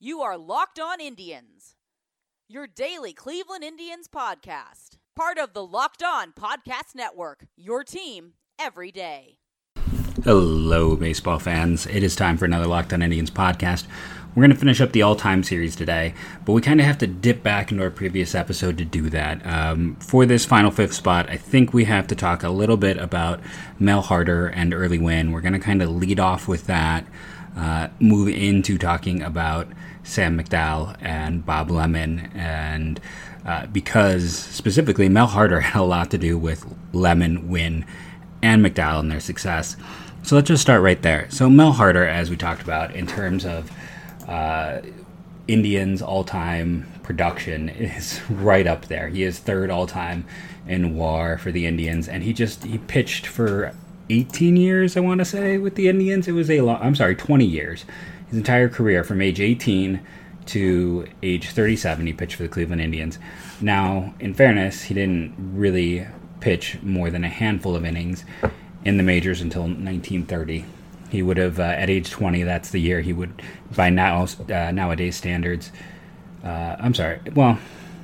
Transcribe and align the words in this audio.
You 0.00 0.20
are 0.20 0.38
Locked 0.38 0.78
On 0.78 1.00
Indians, 1.00 1.74
your 2.48 2.68
daily 2.68 3.12
Cleveland 3.12 3.64
Indians 3.64 4.06
podcast. 4.06 4.90
Part 5.16 5.38
of 5.38 5.54
the 5.54 5.66
Locked 5.66 6.04
On 6.04 6.32
Podcast 6.32 6.94
Network, 6.94 7.48
your 7.56 7.82
team 7.82 8.34
every 8.60 8.92
day. 8.92 9.38
Hello, 10.22 10.94
baseball 10.94 11.40
fans. 11.40 11.84
It 11.86 12.04
is 12.04 12.14
time 12.14 12.36
for 12.36 12.44
another 12.44 12.68
Locked 12.68 12.92
On 12.92 13.02
Indians 13.02 13.32
podcast. 13.32 13.86
We're 14.36 14.42
going 14.42 14.52
to 14.52 14.56
finish 14.56 14.80
up 14.80 14.92
the 14.92 15.02
all 15.02 15.16
time 15.16 15.42
series 15.42 15.74
today, 15.74 16.14
but 16.44 16.52
we 16.52 16.60
kind 16.60 16.78
of 16.78 16.86
have 16.86 16.98
to 16.98 17.08
dip 17.08 17.42
back 17.42 17.72
into 17.72 17.82
our 17.82 17.90
previous 17.90 18.36
episode 18.36 18.78
to 18.78 18.84
do 18.84 19.10
that. 19.10 19.44
Um, 19.44 19.96
for 19.96 20.26
this 20.26 20.44
final 20.44 20.70
fifth 20.70 20.94
spot, 20.94 21.28
I 21.28 21.36
think 21.36 21.74
we 21.74 21.86
have 21.86 22.06
to 22.06 22.14
talk 22.14 22.44
a 22.44 22.50
little 22.50 22.76
bit 22.76 22.98
about 22.98 23.40
Mel 23.80 24.02
Harder 24.02 24.46
and 24.46 24.72
Early 24.72 24.98
Wynn. 25.00 25.32
We're 25.32 25.40
going 25.40 25.54
to 25.54 25.58
kind 25.58 25.82
of 25.82 25.90
lead 25.90 26.20
off 26.20 26.46
with 26.46 26.66
that, 26.66 27.04
uh, 27.56 27.88
move 28.00 28.28
into 28.28 28.78
talking 28.78 29.22
about 29.22 29.68
Sam 30.02 30.38
McDowell 30.38 30.96
and 31.00 31.44
Bob 31.44 31.70
Lemon, 31.70 32.30
and 32.34 33.00
uh, 33.44 33.66
because 33.66 34.34
specifically 34.34 35.08
Mel 35.08 35.26
Harder 35.26 35.60
had 35.62 35.80
a 35.80 35.84
lot 35.84 36.10
to 36.10 36.18
do 36.18 36.38
with 36.38 36.64
Lemon, 36.92 37.48
Wynn, 37.48 37.84
and 38.42 38.64
McDowell 38.64 39.00
and 39.00 39.10
their 39.10 39.20
success. 39.20 39.76
So 40.22 40.34
let's 40.36 40.48
just 40.48 40.62
start 40.62 40.82
right 40.82 41.00
there. 41.00 41.28
So 41.30 41.48
Mel 41.48 41.72
Harder, 41.72 42.06
as 42.06 42.30
we 42.30 42.36
talked 42.36 42.62
about, 42.62 42.94
in 42.94 43.06
terms 43.06 43.44
of 43.44 43.70
uh, 44.26 44.80
Indians 45.46 46.02
all 46.02 46.24
time 46.24 46.86
production 47.02 47.70
is 47.70 48.20
right 48.30 48.66
up 48.66 48.86
there. 48.86 49.08
He 49.08 49.22
is 49.22 49.38
third 49.38 49.70
all 49.70 49.86
time 49.86 50.26
in 50.66 50.94
WAR 50.96 51.38
for 51.38 51.50
the 51.50 51.66
Indians, 51.66 52.08
and 52.08 52.22
he 52.22 52.32
just 52.32 52.64
he 52.64 52.78
pitched 52.78 53.26
for 53.26 53.74
18 54.10 54.56
years, 54.56 54.96
I 54.96 55.00
want 55.00 55.18
to 55.18 55.24
say, 55.24 55.58
with 55.58 55.74
the 55.74 55.88
Indians. 55.88 56.28
It 56.28 56.32
was 56.32 56.50
a 56.50 56.60
long, 56.60 56.80
I'm 56.80 56.94
sorry, 56.94 57.14
20 57.14 57.44
years. 57.44 57.84
His 58.28 58.38
entire 58.38 58.68
career 58.68 59.04
from 59.04 59.22
age 59.22 59.40
18 59.40 60.00
to 60.46 61.06
age 61.22 61.50
37, 61.50 62.06
he 62.06 62.12
pitched 62.12 62.36
for 62.36 62.42
the 62.42 62.48
Cleveland 62.48 62.80
Indians. 62.80 63.18
Now, 63.60 64.14
in 64.20 64.34
fairness, 64.34 64.84
he 64.84 64.94
didn't 64.94 65.34
really 65.38 66.06
pitch 66.40 66.78
more 66.82 67.10
than 67.10 67.24
a 67.24 67.28
handful 67.28 67.76
of 67.76 67.84
innings 67.84 68.24
in 68.84 68.96
the 68.96 69.02
majors 69.02 69.40
until 69.40 69.62
1930 69.62 70.64
he 71.10 71.22
would 71.22 71.36
have 71.36 71.58
uh, 71.58 71.62
at 71.62 71.90
age 71.90 72.10
20 72.10 72.42
that's 72.42 72.70
the 72.70 72.80
year 72.80 73.00
he 73.00 73.12
would 73.12 73.42
by 73.74 73.90
now 73.90 74.26
uh, 74.50 74.70
nowadays 74.70 75.16
standards 75.16 75.72
uh, 76.44 76.76
i'm 76.78 76.94
sorry 76.94 77.18
well 77.34 77.58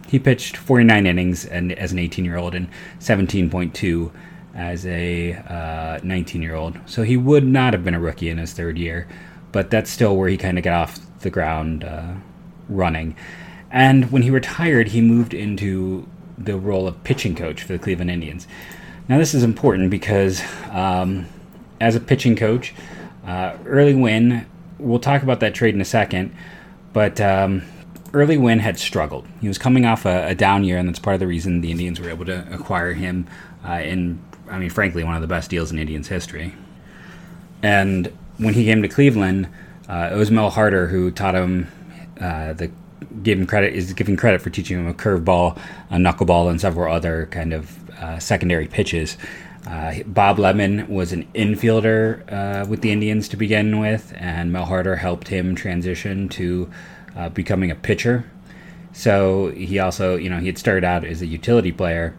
he 0.08 0.18
pitched 0.18 0.56
49 0.56 1.06
innings 1.06 1.44
and 1.44 1.72
as 1.72 1.92
an 1.92 1.98
18 1.98 2.24
year 2.24 2.36
old 2.36 2.54
and 2.54 2.68
17.2 3.00 4.10
as 4.54 4.86
a 4.86 6.00
19 6.02 6.42
year 6.42 6.54
old 6.54 6.78
so 6.86 7.02
he 7.02 7.16
would 7.16 7.44
not 7.44 7.72
have 7.72 7.84
been 7.84 7.94
a 7.94 8.00
rookie 8.00 8.28
in 8.28 8.38
his 8.38 8.52
third 8.52 8.78
year 8.78 9.06
but 9.52 9.70
that's 9.70 9.90
still 9.90 10.16
where 10.16 10.28
he 10.28 10.36
kind 10.36 10.58
of 10.58 10.64
got 10.64 10.74
off 10.74 11.20
the 11.20 11.30
ground 11.30 11.84
uh, 11.84 12.14
running 12.68 13.16
and 13.70 14.10
when 14.12 14.22
he 14.22 14.30
retired 14.30 14.88
he 14.88 15.00
moved 15.00 15.34
into 15.34 16.08
the 16.38 16.56
role 16.56 16.86
of 16.86 17.02
pitching 17.04 17.34
coach 17.34 17.62
for 17.62 17.72
the 17.72 17.78
cleveland 17.78 18.10
indians 18.10 18.46
now 19.08 19.18
this 19.18 19.34
is 19.34 19.42
important 19.42 19.90
because 19.90 20.42
um, 20.70 21.26
as 21.80 21.94
a 21.94 22.00
pitching 22.00 22.36
coach. 22.36 22.74
Uh, 23.26 23.56
Early 23.64 23.94
Wynn, 23.94 24.46
we'll 24.78 24.98
talk 24.98 25.22
about 25.22 25.40
that 25.40 25.54
trade 25.54 25.74
in 25.74 25.80
a 25.80 25.84
second, 25.84 26.34
but 26.92 27.20
um, 27.20 27.62
Early 28.12 28.38
Wynn 28.38 28.58
had 28.58 28.78
struggled. 28.78 29.26
He 29.40 29.48
was 29.48 29.58
coming 29.58 29.84
off 29.84 30.04
a, 30.04 30.28
a, 30.28 30.34
down 30.34 30.64
year, 30.64 30.78
and 30.78 30.88
that's 30.88 30.98
part 30.98 31.14
of 31.14 31.20
the 31.20 31.26
reason 31.26 31.60
the 31.60 31.70
Indians 31.70 32.00
were 32.00 32.10
able 32.10 32.24
to 32.26 32.46
acquire 32.52 32.92
him 32.92 33.26
uh, 33.66 33.80
in, 33.80 34.22
I 34.48 34.58
mean, 34.58 34.70
frankly, 34.70 35.04
one 35.04 35.14
of 35.14 35.22
the 35.22 35.28
best 35.28 35.50
deals 35.50 35.70
in 35.70 35.78
Indians 35.78 36.08
history. 36.08 36.54
And 37.62 38.12
when 38.38 38.54
he 38.54 38.64
came 38.64 38.82
to 38.82 38.88
Cleveland, 38.88 39.48
uh, 39.88 40.10
it 40.12 40.16
was 40.16 40.30
Mel 40.30 40.50
Harder 40.50 40.88
who 40.88 41.10
taught 41.10 41.34
him 41.34 41.68
uh, 42.20 42.52
the 42.52 42.70
gave 43.22 43.38
him 43.38 43.46
credit 43.46 43.74
is 43.74 43.92
giving 43.92 44.16
credit 44.16 44.40
for 44.40 44.50
teaching 44.50 44.78
him 44.78 44.86
a 44.86 44.94
curveball, 44.94 45.58
a 45.90 45.96
knuckleball, 45.96 46.50
and 46.50 46.60
several 46.60 46.92
other 46.92 47.26
kind 47.26 47.52
of 47.52 47.90
uh, 48.00 48.18
secondary 48.18 48.66
pitches. 48.66 49.16
Uh, 49.66 50.02
Bob 50.06 50.38
Lemon 50.38 50.86
was 50.88 51.12
an 51.12 51.26
infielder 51.34 52.30
uh, 52.30 52.66
with 52.68 52.82
the 52.82 52.90
Indians 52.90 53.28
to 53.28 53.36
begin 53.36 53.78
with, 53.78 54.12
and 54.16 54.52
Mel 54.52 54.66
Harder 54.66 54.96
helped 54.96 55.28
him 55.28 55.54
transition 55.54 56.28
to 56.30 56.70
uh, 57.16 57.28
becoming 57.30 57.70
a 57.70 57.74
pitcher. 57.74 58.24
So 58.92 59.48
he 59.52 59.78
also, 59.78 60.16
you 60.16 60.28
know, 60.28 60.38
he 60.38 60.46
had 60.46 60.58
started 60.58 60.84
out 60.84 61.04
as 61.04 61.22
a 61.22 61.26
utility 61.26 61.72
player 61.72 62.14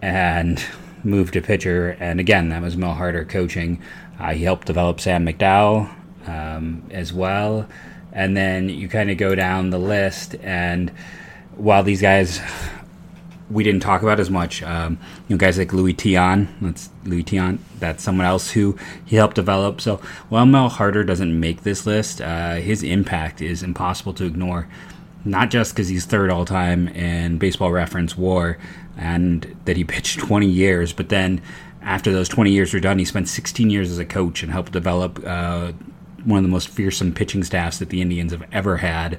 and 0.00 0.58
moved 1.04 1.34
to 1.34 1.42
pitcher. 1.42 1.96
And 2.00 2.20
again, 2.20 2.48
that 2.50 2.62
was 2.62 2.76
Mel 2.76 2.94
Harder 2.94 3.24
coaching. 3.24 3.82
Uh, 4.18 4.32
he 4.32 4.44
helped 4.44 4.66
develop 4.66 5.00
Sam 5.00 5.26
McDowell 5.26 5.90
um, 6.28 6.82
as 6.90 7.12
well. 7.12 7.68
And 8.12 8.36
then 8.36 8.68
you 8.68 8.88
kind 8.88 9.10
of 9.10 9.16
go 9.16 9.34
down 9.34 9.70
the 9.70 9.78
list, 9.78 10.34
and 10.42 10.90
while 11.56 11.82
these 11.82 12.02
guys 12.02 12.40
we 13.52 13.64
didn't 13.64 13.80
talk 13.80 14.02
about 14.02 14.18
as 14.18 14.30
much. 14.30 14.62
Um, 14.62 14.98
you 15.28 15.34
know, 15.34 15.38
guys 15.38 15.58
like 15.58 15.72
Luis 15.72 15.94
Tiant, 15.94 16.48
that's 16.60 16.88
Luis 17.04 17.24
Tiant, 17.24 17.58
that's 17.78 18.02
someone 18.02 18.26
else 18.26 18.50
who 18.50 18.76
he 19.04 19.16
helped 19.16 19.36
develop. 19.36 19.80
So 19.80 19.96
while 20.28 20.46
Mel 20.46 20.68
Harder 20.68 21.04
doesn't 21.04 21.38
make 21.38 21.62
this 21.62 21.86
list, 21.86 22.20
uh, 22.20 22.54
his 22.54 22.82
impact 22.82 23.40
is 23.42 23.62
impossible 23.62 24.14
to 24.14 24.24
ignore. 24.24 24.68
Not 25.24 25.50
just 25.50 25.72
because 25.72 25.88
he's 25.88 26.04
third 26.04 26.30
all 26.30 26.44
time 26.44 26.88
in 26.88 27.38
Baseball 27.38 27.70
Reference 27.70 28.16
WAR, 28.16 28.58
and 28.96 29.56
that 29.64 29.76
he 29.76 29.84
pitched 29.84 30.18
20 30.18 30.46
years, 30.46 30.92
but 30.92 31.08
then 31.08 31.40
after 31.82 32.12
those 32.12 32.28
20 32.28 32.50
years 32.50 32.72
were 32.72 32.80
done, 32.80 32.98
he 32.98 33.04
spent 33.04 33.28
16 33.28 33.70
years 33.70 33.90
as 33.90 33.98
a 33.98 34.04
coach 34.04 34.42
and 34.42 34.52
helped 34.52 34.72
develop 34.72 35.20
uh, 35.26 35.72
one 36.24 36.38
of 36.38 36.44
the 36.44 36.50
most 36.50 36.68
fearsome 36.68 37.12
pitching 37.12 37.42
staffs 37.42 37.78
that 37.78 37.88
the 37.88 38.00
Indians 38.00 38.32
have 38.32 38.44
ever 38.52 38.76
had. 38.78 39.18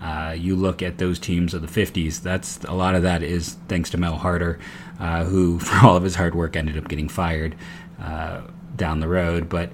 Uh, 0.00 0.34
you 0.36 0.54
look 0.54 0.82
at 0.82 0.98
those 0.98 1.18
teams 1.18 1.54
of 1.54 1.62
the 1.62 1.84
50s, 1.86 2.20
that's 2.20 2.62
a 2.64 2.72
lot 2.72 2.94
of 2.94 3.02
that 3.02 3.22
is 3.22 3.56
thanks 3.68 3.90
to 3.90 3.96
Mel 3.96 4.16
Harder, 4.16 4.58
uh, 5.00 5.24
who, 5.24 5.58
for 5.60 5.86
all 5.86 5.96
of 5.96 6.02
his 6.02 6.14
hard 6.14 6.34
work, 6.34 6.56
ended 6.56 6.78
up 6.78 6.88
getting 6.88 7.08
fired 7.08 7.54
uh, 8.00 8.42
down 8.76 9.00
the 9.00 9.08
road. 9.08 9.48
But 9.48 9.70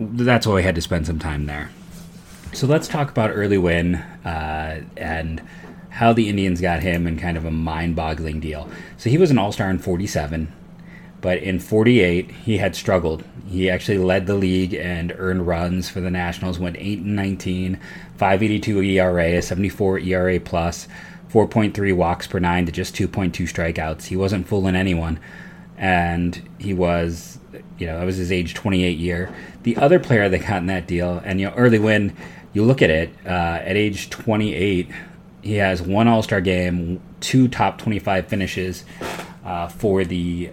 that's 0.00 0.46
why 0.46 0.54
we 0.54 0.62
had 0.62 0.74
to 0.74 0.82
spend 0.82 1.06
some 1.06 1.18
time 1.18 1.46
there. 1.46 1.70
So 2.52 2.66
let's 2.66 2.88
talk 2.88 3.10
about 3.10 3.30
Early 3.30 3.58
Wynn 3.58 3.96
uh, 4.24 4.80
and 4.96 5.42
how 5.96 6.12
the 6.12 6.28
Indians 6.28 6.60
got 6.60 6.82
him 6.82 7.06
and 7.06 7.18
kind 7.18 7.38
of 7.38 7.46
a 7.46 7.50
mind 7.50 7.96
boggling 7.96 8.38
deal. 8.38 8.68
So 8.98 9.08
he 9.08 9.16
was 9.16 9.30
an 9.30 9.38
all 9.38 9.50
star 9.50 9.70
in 9.70 9.78
47. 9.78 10.52
But 11.22 11.38
in 11.38 11.58
48, 11.58 12.30
he 12.30 12.58
had 12.58 12.76
struggled. 12.76 13.24
He 13.48 13.70
actually 13.70 13.98
led 13.98 14.26
the 14.26 14.34
league 14.34 14.74
and 14.74 15.14
earned 15.16 15.46
runs 15.46 15.88
for 15.88 16.00
the 16.00 16.10
Nationals, 16.10 16.58
went 16.58 16.76
8 16.78 16.98
and 16.98 17.16
19, 17.16 17.80
582 18.16 18.82
ERA, 18.82 19.24
a 19.38 19.42
74 19.42 20.00
ERA 20.00 20.38
plus, 20.38 20.86
4.3 21.32 21.96
walks 21.96 22.26
per 22.26 22.38
nine 22.38 22.66
to 22.66 22.72
just 22.72 22.94
2.2 22.94 23.32
strikeouts. 23.32 24.04
He 24.04 24.16
wasn't 24.16 24.46
fooling 24.46 24.76
anyone. 24.76 25.18
And 25.78 26.46
he 26.58 26.74
was, 26.74 27.38
you 27.78 27.86
know, 27.86 27.98
that 27.98 28.04
was 28.04 28.16
his 28.16 28.30
age 28.30 28.52
28 28.52 28.98
year. 28.98 29.34
The 29.62 29.78
other 29.78 29.98
player 29.98 30.28
that 30.28 30.46
got 30.46 30.58
in 30.58 30.66
that 30.66 30.86
deal, 30.86 31.22
and, 31.24 31.40
you 31.40 31.46
know, 31.46 31.54
Early 31.54 31.78
Wynn 31.78 32.14
you 32.56 32.64
look 32.64 32.80
at 32.80 32.88
it, 32.88 33.10
uh, 33.26 33.28
at 33.28 33.76
age 33.76 34.08
28, 34.08 34.88
he 35.46 35.56
has 35.56 35.80
one 35.80 36.08
All 36.08 36.22
Star 36.22 36.40
game, 36.40 37.00
two 37.20 37.48
top 37.48 37.78
25 37.78 38.26
finishes 38.26 38.84
uh, 39.44 39.68
for 39.68 40.04
the 40.04 40.50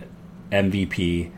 MVP. 0.52 1.31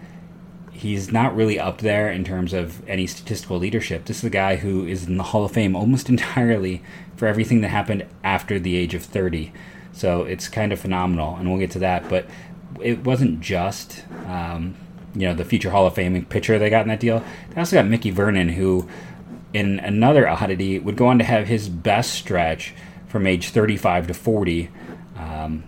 He's 0.71 1.11
not 1.11 1.35
really 1.35 1.57
up 1.57 1.79
there 1.79 2.11
in 2.11 2.25
terms 2.25 2.51
of 2.53 2.87
any 2.87 3.07
statistical 3.07 3.57
leadership. 3.57 4.05
This 4.05 4.17
is 4.17 4.23
a 4.25 4.29
guy 4.29 4.57
who 4.57 4.85
is 4.85 5.07
in 5.07 5.17
the 5.17 5.23
Hall 5.23 5.45
of 5.45 5.51
Fame 5.51 5.75
almost 5.75 6.09
entirely 6.09 6.83
for 7.15 7.27
everything 7.27 7.61
that 7.61 7.69
happened 7.69 8.05
after 8.23 8.59
the 8.59 8.75
age 8.75 8.93
of 8.93 9.03
30. 9.03 9.53
So 9.93 10.23
it's 10.23 10.49
kind 10.49 10.73
of 10.73 10.79
phenomenal, 10.79 11.35
and 11.37 11.49
we'll 11.49 11.59
get 11.59 11.71
to 11.71 11.79
that. 11.79 12.09
But 12.09 12.27
it 12.81 13.05
wasn't 13.05 13.39
just, 13.39 14.03
um, 14.27 14.75
you 15.15 15.25
know, 15.27 15.33
the 15.33 15.45
future 15.45 15.69
Hall 15.69 15.87
of 15.87 15.95
Fame 15.95 16.25
pitcher 16.25 16.59
they 16.59 16.69
got 16.69 16.81
in 16.81 16.89
that 16.89 16.99
deal. 16.99 17.23
They 17.51 17.61
also 17.61 17.77
got 17.77 17.87
Mickey 17.87 18.09
Vernon, 18.09 18.49
who, 18.49 18.89
in 19.53 19.79
another 19.79 20.27
oddity, 20.27 20.77
would 20.77 20.97
go 20.97 21.07
on 21.07 21.17
to 21.19 21.23
have 21.23 21.47
his 21.47 21.69
best 21.69 22.11
stretch 22.11 22.73
from 23.07 23.27
age 23.27 23.49
35 23.49 24.07
to 24.07 24.13
40. 24.13 24.69
Um, 25.17 25.63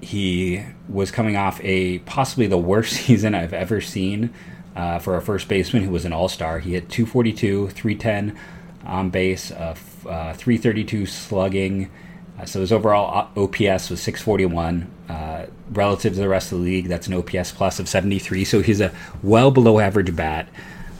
he 0.00 0.64
was 0.88 1.10
coming 1.10 1.36
off 1.36 1.60
a 1.62 1.98
possibly 2.00 2.46
the 2.46 2.58
worst 2.58 2.92
season 3.06 3.34
I've 3.34 3.52
ever 3.52 3.80
seen 3.80 4.32
uh, 4.76 4.98
for 4.98 5.16
a 5.16 5.22
first 5.22 5.48
baseman 5.48 5.84
who 5.84 5.90
was 5.90 6.04
an 6.04 6.12
all 6.12 6.28
star. 6.28 6.58
He 6.58 6.72
hit 6.72 6.88
242, 6.88 7.70
310 7.70 8.38
on 8.84 9.10
base, 9.10 9.50
uh, 9.50 9.76
uh, 10.06 10.32
332 10.34 11.06
slugging. 11.06 11.90
Uh, 12.38 12.44
so 12.44 12.60
his 12.60 12.72
overall 12.72 13.28
OPS 13.36 13.90
was 13.90 14.00
641. 14.00 14.90
Uh, 15.08 15.46
relative 15.72 16.14
to 16.14 16.20
the 16.20 16.28
rest 16.28 16.52
of 16.52 16.58
the 16.58 16.64
league, 16.64 16.88
that's 16.88 17.06
an 17.06 17.14
OPS 17.14 17.52
plus 17.52 17.78
of 17.78 17.88
73. 17.88 18.44
So 18.44 18.62
he's 18.62 18.80
a 18.80 18.92
well 19.22 19.50
below 19.50 19.78
average 19.78 20.14
bat. 20.14 20.48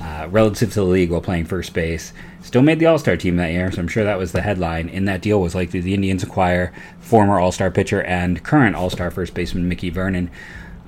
Uh, 0.01 0.27
relative 0.31 0.71
to 0.73 0.81
the 0.81 0.85
league 0.87 1.11
while 1.11 1.21
playing 1.21 1.45
first 1.45 1.75
base. 1.75 2.15
Still 2.43 2.63
made 2.63 2.79
the 2.79 2.87
All 2.87 2.99
Star 2.99 3.19
team 3.19 3.37
that 3.37 3.53
year, 3.53 3.71
so 3.71 3.81
I'm 3.83 3.89
sure 3.89 4.03
that 4.03 4.19
was 4.19 4.33
the 4.33 4.41
headline. 4.41 4.89
In 4.89 5.05
that 5.05 5.21
deal 5.21 5.43
was 5.43 5.55
like 5.55 5.73
the 5.73 5.93
Indians 5.93 6.23
acquire 6.23 6.73
former 7.01 7.39
All 7.39 7.53
Star 7.53 7.71
pitcher 7.71 8.03
and 8.05 8.43
current 8.43 8.77
All 8.77 8.89
Star 8.89 9.11
first 9.11 9.35
baseman 9.35 9.69
Mickey 9.69 9.91
Vernon. 9.91 10.31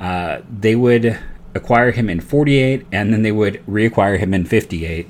Uh, 0.01 0.41
they 0.51 0.75
would 0.75 1.19
acquire 1.55 1.91
him 1.91 2.09
in 2.09 2.21
48, 2.21 2.87
and 2.91 3.13
then 3.13 3.21
they 3.21 3.33
would 3.33 3.63
reacquire 3.67 4.19
him 4.19 4.33
in 4.33 4.47
58. 4.47 5.07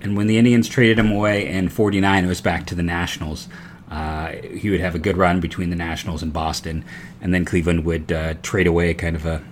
and 0.00 0.16
when 0.16 0.26
the 0.26 0.36
Indians 0.36 0.68
traded 0.68 0.98
him 0.98 1.12
away 1.12 1.46
in 1.46 1.68
'49, 1.68 2.24
it 2.24 2.26
was 2.26 2.40
back 2.40 2.66
to 2.66 2.74
the 2.74 2.82
Nationals. 2.82 3.46
Uh, 3.88 4.32
he 4.56 4.70
would 4.70 4.80
have 4.80 4.96
a 4.96 4.98
good 4.98 5.16
run 5.16 5.38
between 5.38 5.70
the 5.70 5.76
Nationals 5.76 6.22
and 6.22 6.32
Boston, 6.32 6.84
and 7.20 7.32
then 7.32 7.44
Cleveland 7.44 7.84
would 7.84 8.10
uh, 8.10 8.34
trade 8.42 8.66
away 8.66 8.92
kind 8.94 9.14
of 9.14 9.24
a, 9.24 9.42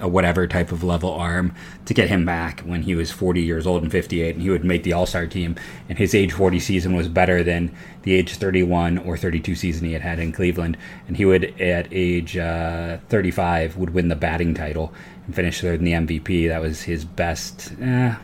a, 0.00 0.08
whatever 0.08 0.46
type 0.46 0.72
of 0.72 0.82
level 0.82 1.10
arm 1.10 1.54
to 1.86 1.94
get 1.94 2.08
him 2.08 2.24
back 2.24 2.60
when 2.60 2.82
he 2.82 2.94
was 2.94 3.10
40 3.10 3.42
years 3.42 3.66
old 3.66 3.82
and 3.82 3.92
58, 3.92 4.34
and 4.34 4.42
he 4.42 4.50
would 4.50 4.64
make 4.64 4.82
the 4.82 4.92
All 4.92 5.06
Star 5.06 5.26
team. 5.26 5.56
And 5.88 5.98
his 5.98 6.14
age 6.14 6.32
40 6.32 6.60
season 6.60 6.96
was 6.96 7.08
better 7.08 7.42
than 7.42 7.74
the 8.02 8.14
age 8.14 8.34
31 8.36 8.98
or 8.98 9.16
32 9.16 9.54
season 9.54 9.86
he 9.86 9.92
had 9.92 10.02
had 10.02 10.18
in 10.18 10.32
Cleveland, 10.32 10.76
and 11.06 11.16
he 11.16 11.24
would 11.24 11.60
at 11.60 11.88
age 11.90 12.36
uh, 12.36 12.98
35 13.08 13.76
would 13.76 13.90
win 13.90 14.08
the 14.08 14.16
batting 14.16 14.54
title 14.54 14.92
and 15.26 15.34
finish 15.34 15.60
third 15.60 15.80
in 15.80 15.84
the 15.84 15.92
MVP. 15.92 16.48
That 16.48 16.60
was 16.60 16.82
his 16.82 17.04
best. 17.04 17.72
Eh, 17.80 18.14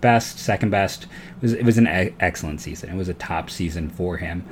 best, 0.00 0.38
second 0.38 0.70
best. 0.70 1.04
It 1.04 1.42
was, 1.42 1.52
it 1.54 1.64
was 1.64 1.78
an 1.78 1.86
e- 1.86 2.14
excellent 2.20 2.60
season. 2.60 2.90
It 2.90 2.96
was 2.96 3.08
a 3.08 3.14
top 3.14 3.50
season 3.50 3.88
for 3.88 4.18
him. 4.18 4.46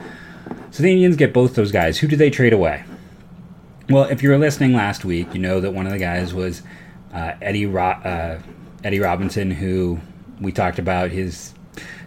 So 0.70 0.82
the 0.82 0.93
Indians 0.93 1.17
get 1.17 1.32
both 1.32 1.55
those 1.55 1.73
guys. 1.73 1.99
Who 1.99 2.06
did 2.06 2.19
they 2.19 2.31
trade 2.31 2.53
away? 2.53 2.85
Well, 3.88 4.04
if 4.04 4.20
you 4.20 4.30
were 4.30 4.38
listening 4.38 4.72
last 4.72 5.04
week, 5.04 5.32
you 5.32 5.38
know 5.38 5.60
that 5.60 5.70
one 5.70 5.86
of 5.86 5.92
the 5.92 5.98
guys 5.98 6.34
was 6.34 6.62
uh, 7.14 7.34
Eddie 7.40 7.66
Ro- 7.66 7.82
uh, 7.84 8.40
Eddie 8.82 8.98
Robinson, 8.98 9.52
who 9.52 10.00
we 10.40 10.50
talked 10.50 10.80
about 10.80 11.10
his 11.10 11.54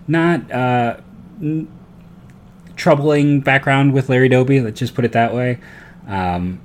not 0.05 0.51
uh, 0.51 0.97
n- 1.41 1.71
troubling 2.75 3.39
background 3.39 3.93
with 3.93 4.09
Larry 4.09 4.27
Doby. 4.27 4.59
Let's 4.59 4.77
just 4.79 4.93
put 4.93 5.05
it 5.05 5.13
that 5.13 5.33
way. 5.33 5.59
Um, 6.05 6.59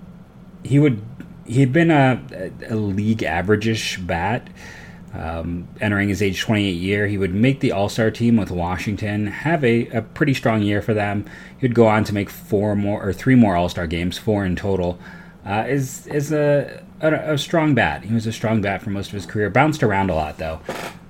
he 0.64 0.80
would 0.80 1.00
he 1.46 1.60
had 1.60 1.72
been 1.72 1.92
a, 1.92 2.50
a 2.68 2.74
league 2.74 3.22
average-ish 3.22 3.98
bat 3.98 4.48
um, 5.14 5.68
entering 5.80 6.08
his 6.08 6.20
age 6.20 6.40
28 6.40 6.70
year, 6.70 7.06
he 7.06 7.16
would 7.16 7.34
make 7.34 7.60
the 7.60 7.70
All 7.70 7.88
Star 7.88 8.10
team 8.10 8.36
with 8.36 8.50
Washington, 8.50 9.28
have 9.28 9.64
a, 9.64 9.86
a 9.88 10.02
pretty 10.02 10.34
strong 10.34 10.62
year 10.62 10.82
for 10.82 10.92
them. 10.92 11.24
Would 11.64 11.74
go 11.74 11.86
on 11.86 12.04
to 12.04 12.12
make 12.12 12.28
four 12.28 12.76
more 12.76 13.02
or 13.02 13.14
three 13.14 13.34
more 13.34 13.56
All 13.56 13.70
Star 13.70 13.86
games, 13.86 14.18
four 14.18 14.44
in 14.44 14.54
total. 14.54 14.98
Uh, 15.46 15.64
is 15.66 16.06
is 16.08 16.30
a, 16.30 16.84
a, 17.00 17.32
a 17.32 17.38
strong 17.38 17.74
bat. 17.74 18.04
He 18.04 18.12
was 18.12 18.26
a 18.26 18.32
strong 18.32 18.60
bat 18.60 18.82
for 18.82 18.90
most 18.90 19.06
of 19.06 19.14
his 19.14 19.24
career. 19.24 19.48
Bounced 19.48 19.82
around 19.82 20.10
a 20.10 20.14
lot 20.14 20.36
though. 20.36 20.60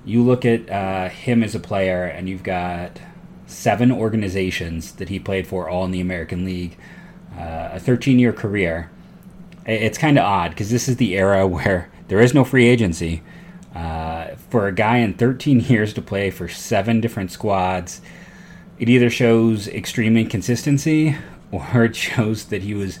You 0.05 0.23
look 0.23 0.45
at 0.45 0.69
uh, 0.69 1.09
him 1.09 1.43
as 1.43 1.55
a 1.55 1.59
player, 1.59 2.05
and 2.05 2.29
you've 2.29 2.43
got 2.43 3.01
seven 3.47 3.91
organizations 3.91 4.93
that 4.93 5.09
he 5.09 5.19
played 5.19 5.45
for, 5.45 5.67
all 5.67 5.83
in 5.83 5.91
the 5.91 5.99
American 5.99 6.45
League. 6.45 6.77
Uh, 7.37 7.71
a 7.73 7.79
13 7.81 8.17
year 8.17 8.31
career. 8.31 8.89
It's 9.65 9.97
kind 9.97 10.17
of 10.17 10.23
odd 10.23 10.51
because 10.51 10.69
this 10.69 10.87
is 10.87 10.95
the 10.95 11.17
era 11.17 11.45
where 11.55 11.91
there 12.07 12.21
is 12.21 12.33
no 12.33 12.45
free 12.45 12.65
agency. 12.65 13.23
Uh, 13.75 14.35
for 14.49 14.67
a 14.67 14.71
guy 14.71 14.99
in 14.99 15.15
13 15.15 15.59
years 15.67 15.93
to 15.95 16.01
play 16.01 16.31
for 16.31 16.47
seven 16.47 17.01
different 17.01 17.29
squads, 17.29 17.99
it 18.79 18.89
either 18.89 19.09
shows 19.09 19.67
extreme 19.67 20.17
inconsistency 20.17 21.17
or 21.51 21.85
it 21.85 21.95
shows 21.95 22.45
that 22.45 22.63
he 22.63 22.73
was 22.73 22.99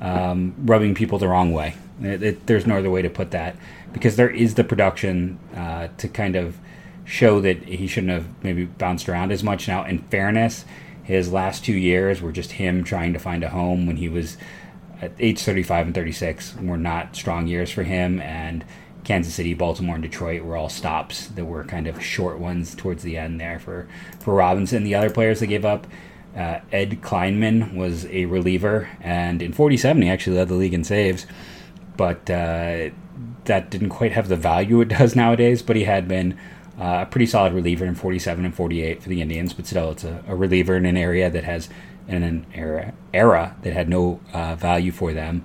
um, 0.00 0.54
rubbing 0.58 0.94
people 0.94 1.18
the 1.18 1.28
wrong 1.28 1.52
way. 1.52 1.76
It, 2.02 2.22
it, 2.22 2.46
there's 2.46 2.66
no 2.66 2.78
other 2.78 2.90
way 2.90 3.02
to 3.02 3.10
put 3.10 3.30
that 3.30 3.56
because 3.92 4.16
there 4.16 4.30
is 4.30 4.54
the 4.54 4.64
production 4.64 5.38
uh, 5.54 5.88
to 5.98 6.08
kind 6.08 6.36
of 6.36 6.58
show 7.04 7.40
that 7.40 7.62
he 7.64 7.86
shouldn't 7.86 8.12
have 8.12 8.26
maybe 8.42 8.64
bounced 8.64 9.08
around 9.08 9.30
as 9.30 9.44
much. 9.44 9.68
Now, 9.68 9.84
in 9.84 10.00
fairness, 10.04 10.64
his 11.02 11.32
last 11.32 11.64
two 11.64 11.74
years 11.74 12.20
were 12.20 12.32
just 12.32 12.52
him 12.52 12.82
trying 12.82 13.12
to 13.12 13.18
find 13.18 13.44
a 13.44 13.50
home 13.50 13.86
when 13.86 13.96
he 13.96 14.08
was 14.08 14.36
at 15.00 15.12
age 15.18 15.40
35 15.40 15.86
and 15.86 15.94
36 15.94 16.56
were 16.56 16.78
not 16.78 17.14
strong 17.14 17.46
years 17.46 17.70
for 17.70 17.82
him 17.82 18.20
and 18.20 18.64
Kansas 19.04 19.34
City, 19.34 19.54
Baltimore, 19.54 19.96
and 19.96 20.02
Detroit 20.02 20.42
were 20.42 20.56
all 20.56 20.68
stops 20.68 21.28
that 21.28 21.44
were 21.44 21.64
kind 21.64 21.86
of 21.86 22.02
short 22.02 22.38
ones 22.38 22.74
towards 22.74 23.02
the 23.02 23.16
end 23.16 23.40
there 23.40 23.58
for, 23.58 23.86
for 24.20 24.34
Robinson. 24.34 24.82
The 24.82 24.94
other 24.94 25.10
players 25.10 25.40
they 25.40 25.46
gave 25.46 25.64
up, 25.64 25.86
uh, 26.36 26.60
Ed 26.72 27.02
Klieman 27.02 27.74
was 27.74 28.06
a 28.06 28.24
reliever, 28.24 28.88
and 29.00 29.42
in 29.42 29.52
47 29.52 30.02
he 30.02 30.08
actually 30.08 30.36
led 30.36 30.48
the 30.48 30.54
league 30.54 30.74
in 30.74 30.84
saves, 30.84 31.26
but 31.96 32.28
uh, 32.30 32.90
that 33.44 33.70
didn't 33.70 33.90
quite 33.90 34.12
have 34.12 34.28
the 34.28 34.36
value 34.36 34.80
it 34.80 34.88
does 34.88 35.14
nowadays. 35.14 35.62
But 35.62 35.76
he 35.76 35.84
had 35.84 36.08
been 36.08 36.38
uh, 36.78 37.00
a 37.02 37.06
pretty 37.06 37.26
solid 37.26 37.52
reliever 37.52 37.84
in 37.84 37.94
47 37.94 38.44
and 38.44 38.54
48 38.54 39.02
for 39.02 39.08
the 39.08 39.20
Indians, 39.20 39.52
but 39.52 39.66
still 39.66 39.92
it's 39.92 40.04
a, 40.04 40.24
a 40.26 40.34
reliever 40.34 40.76
in 40.76 40.86
an 40.86 40.96
area 40.96 41.30
that 41.30 41.44
has 41.44 41.68
in 42.08 42.22
an 42.22 42.46
era 42.52 42.92
era 43.12 43.56
that 43.62 43.72
had 43.72 43.88
no 43.88 44.20
uh, 44.32 44.54
value 44.54 44.92
for 44.92 45.12
them. 45.12 45.44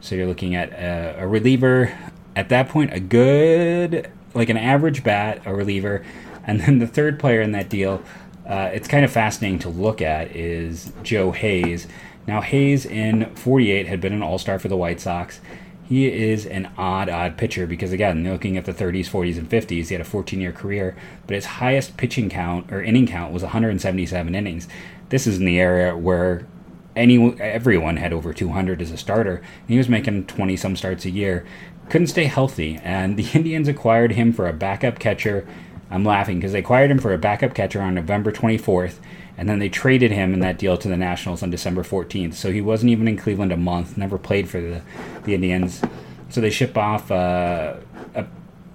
So 0.00 0.14
you're 0.14 0.26
looking 0.26 0.54
at 0.54 0.72
a, 0.72 1.22
a 1.22 1.26
reliever 1.28 1.96
at 2.34 2.48
that 2.48 2.68
point 2.68 2.92
a 2.92 3.00
good 3.00 4.10
like 4.34 4.48
an 4.48 4.56
average 4.56 5.04
bat, 5.04 5.42
a 5.44 5.54
reliever, 5.54 6.04
and 6.44 6.60
then 6.60 6.78
the 6.78 6.86
third 6.86 7.18
player 7.18 7.40
in 7.40 7.52
that 7.52 7.68
deal. 7.68 8.02
Uh, 8.46 8.70
it's 8.72 8.88
kind 8.88 9.04
of 9.04 9.12
fascinating 9.12 9.58
to 9.60 9.68
look 9.68 10.02
at 10.02 10.34
is 10.34 10.92
Joe 11.02 11.30
Haynes. 11.30 11.86
Now 12.26 12.40
Hayes 12.40 12.84
in 12.84 13.34
48 13.34 13.86
had 13.86 14.00
been 14.00 14.12
an 14.12 14.22
All-Star 14.22 14.58
for 14.58 14.68
the 14.68 14.76
White 14.76 15.00
Sox. 15.00 15.40
He 15.84 16.10
is 16.10 16.46
an 16.46 16.70
odd, 16.78 17.08
odd 17.08 17.36
pitcher 17.36 17.66
because 17.66 17.92
again, 17.92 18.24
looking 18.24 18.56
at 18.56 18.64
the 18.64 18.72
30s, 18.72 19.08
40s, 19.08 19.38
and 19.38 19.48
50s, 19.48 19.88
he 19.88 19.94
had 19.94 20.00
a 20.00 20.08
14-year 20.08 20.52
career, 20.52 20.96
but 21.26 21.34
his 21.34 21.44
highest 21.44 21.96
pitching 21.96 22.30
count 22.30 22.72
or 22.72 22.82
inning 22.82 23.06
count 23.06 23.32
was 23.32 23.42
177 23.42 24.34
innings. 24.34 24.68
This 25.10 25.26
is 25.26 25.38
in 25.38 25.44
the 25.44 25.60
area 25.60 25.96
where 25.96 26.46
any 26.94 27.38
everyone 27.40 27.96
had 27.96 28.12
over 28.12 28.32
200 28.32 28.82
as 28.82 28.90
a 28.90 28.96
starter. 28.96 29.36
And 29.36 29.68
he 29.68 29.78
was 29.78 29.88
making 29.88 30.26
20 30.26 30.56
some 30.56 30.76
starts 30.76 31.04
a 31.04 31.10
year 31.10 31.44
couldn't 31.88 32.08
stay 32.08 32.24
healthy, 32.24 32.80
and 32.82 33.16
the 33.16 33.28
Indians 33.34 33.68
acquired 33.68 34.12
him 34.12 34.32
for 34.32 34.48
a 34.48 34.52
backup 34.52 34.98
catcher. 34.98 35.46
I'm 35.90 36.04
laughing 36.04 36.38
because 36.38 36.52
they 36.52 36.60
acquired 36.60 36.90
him 36.90 36.98
for 36.98 37.12
a 37.12 37.18
backup 37.18 37.54
catcher 37.54 37.82
on 37.82 37.94
November 37.94 38.32
24th, 38.32 38.98
and 39.36 39.48
then 39.48 39.58
they 39.58 39.68
traded 39.68 40.10
him 40.10 40.32
in 40.32 40.40
that 40.40 40.58
deal 40.58 40.76
to 40.78 40.88
the 40.88 40.96
Nationals 40.96 41.42
on 41.42 41.50
December 41.50 41.82
14th. 41.82 42.34
So 42.34 42.50
he 42.50 42.60
wasn't 42.60 42.90
even 42.90 43.08
in 43.08 43.16
Cleveland 43.16 43.52
a 43.52 43.56
month, 43.56 43.96
never 43.98 44.18
played 44.18 44.48
for 44.48 44.60
the, 44.60 44.82
the 45.24 45.34
Indians. 45.34 45.82
So 46.30 46.40
they 46.40 46.50
ship 46.50 46.78
off 46.78 47.10
uh, 47.10 47.74
a 48.14 48.24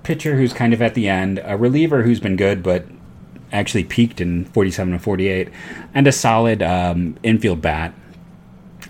pitcher 0.04 0.36
who's 0.36 0.54
kind 0.54 0.74
of 0.74 0.82
at 0.82 0.94
the 0.94 1.10
end, 1.10 1.42
a 1.44 1.58
reliever 1.58 2.04
who's 2.04 2.20
been 2.20 2.36
good 2.36 2.62
but 2.62 2.86
actually 3.52 3.84
peaked 3.84 4.22
in 4.22 4.46
47 4.46 4.94
and 4.94 5.02
48, 5.02 5.50
and 5.94 6.08
a 6.08 6.12
solid 6.12 6.62
um, 6.62 7.18
infield 7.24 7.62
bat. 7.62 7.94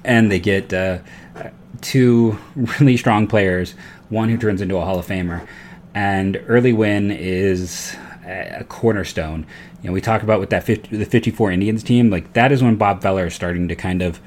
And 0.04 0.32
they 0.32 0.40
get 0.40 0.74
uh, 0.74 1.00
two 1.82 2.38
really 2.56 2.98
strong 2.98 3.28
players 3.28 3.76
one 4.10 4.30
who 4.30 4.38
turns 4.38 4.62
into 4.62 4.78
a 4.78 4.86
Hall 4.86 5.00
of 5.00 5.08
Famer. 5.08 5.48
And 5.94 6.42
Early 6.48 6.74
Wynn 6.74 7.12
is 7.12 7.96
a 8.26 8.66
cornerstone. 8.66 9.46
You 9.82 9.90
know, 9.90 9.94
we 9.94 10.02
talk 10.02 10.24
about 10.24 10.40
with 10.40 10.50
that 10.50 10.64
50, 10.64 10.96
the 10.98 11.06
54 11.06 11.52
Indians 11.52 11.84
team, 11.84 12.10
like 12.10 12.34
that 12.34 12.52
is 12.52 12.62
when 12.62 12.76
Bob 12.76 13.02
Feller 13.02 13.28
is 13.28 13.34
starting 13.34 13.68
to 13.68 13.76
kind 13.76 14.02
of 14.02 14.20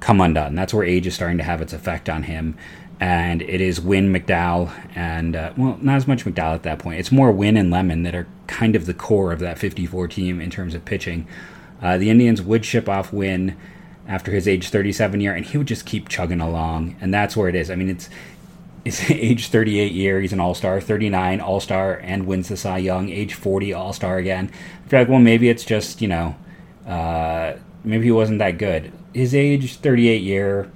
come 0.00 0.20
undone. 0.20 0.54
That's 0.54 0.74
where 0.74 0.84
age 0.84 1.06
is 1.06 1.14
starting 1.14 1.38
to 1.38 1.44
have 1.44 1.60
its 1.60 1.72
effect 1.72 2.08
on 2.08 2.24
him. 2.24 2.56
And 2.98 3.42
it 3.42 3.60
is 3.60 3.78
Wynn 3.78 4.10
McDowell, 4.12 4.72
and, 4.94 5.36
uh, 5.36 5.52
well, 5.56 5.78
not 5.82 5.96
as 5.96 6.08
much 6.08 6.24
McDowell 6.24 6.54
at 6.54 6.62
that 6.62 6.78
point. 6.78 6.98
It's 6.98 7.12
more 7.12 7.30
Wynn 7.30 7.58
and 7.58 7.70
Lemon 7.70 8.04
that 8.04 8.14
are 8.14 8.26
kind 8.46 8.74
of 8.74 8.86
the 8.86 8.94
core 8.94 9.32
of 9.32 9.38
that 9.40 9.58
54 9.58 10.08
team 10.08 10.40
in 10.40 10.48
terms 10.48 10.74
of 10.74 10.84
pitching. 10.86 11.26
Uh, 11.82 11.98
the 11.98 12.08
Indians 12.08 12.40
would 12.40 12.64
ship 12.64 12.88
off 12.88 13.12
Wynn 13.12 13.54
after 14.08 14.30
his 14.30 14.48
age 14.48 14.70
37 14.70 15.20
year, 15.20 15.34
and 15.34 15.44
he 15.44 15.58
would 15.58 15.66
just 15.66 15.84
keep 15.84 16.08
chugging 16.08 16.40
along. 16.40 16.96
And 17.00 17.12
that's 17.12 17.36
where 17.36 17.50
it 17.50 17.54
is. 17.54 17.70
I 17.70 17.74
mean, 17.74 17.90
it's 17.90 18.08
is 18.86 19.04
age 19.10 19.48
38 19.48 19.92
year. 19.92 20.20
He's 20.20 20.32
an 20.32 20.40
All 20.40 20.54
Star, 20.54 20.80
39 20.80 21.40
All 21.40 21.60
Star, 21.60 21.94
and 21.94 22.26
wins 22.26 22.48
the 22.48 22.56
Cy 22.56 22.78
Young. 22.78 23.10
Age 23.10 23.34
40 23.34 23.72
All 23.74 23.92
Star 23.92 24.18
again. 24.18 24.50
I 24.84 24.88
feel 24.88 25.00
like, 25.00 25.08
well, 25.08 25.18
maybe 25.18 25.48
it's 25.48 25.64
just 25.64 26.00
you 26.00 26.08
know, 26.08 26.36
uh, 26.86 27.54
maybe 27.84 28.04
he 28.04 28.12
wasn't 28.12 28.38
that 28.38 28.58
good. 28.58 28.92
His 29.12 29.34
age 29.34 29.76
38 29.76 30.22
year 30.22 30.70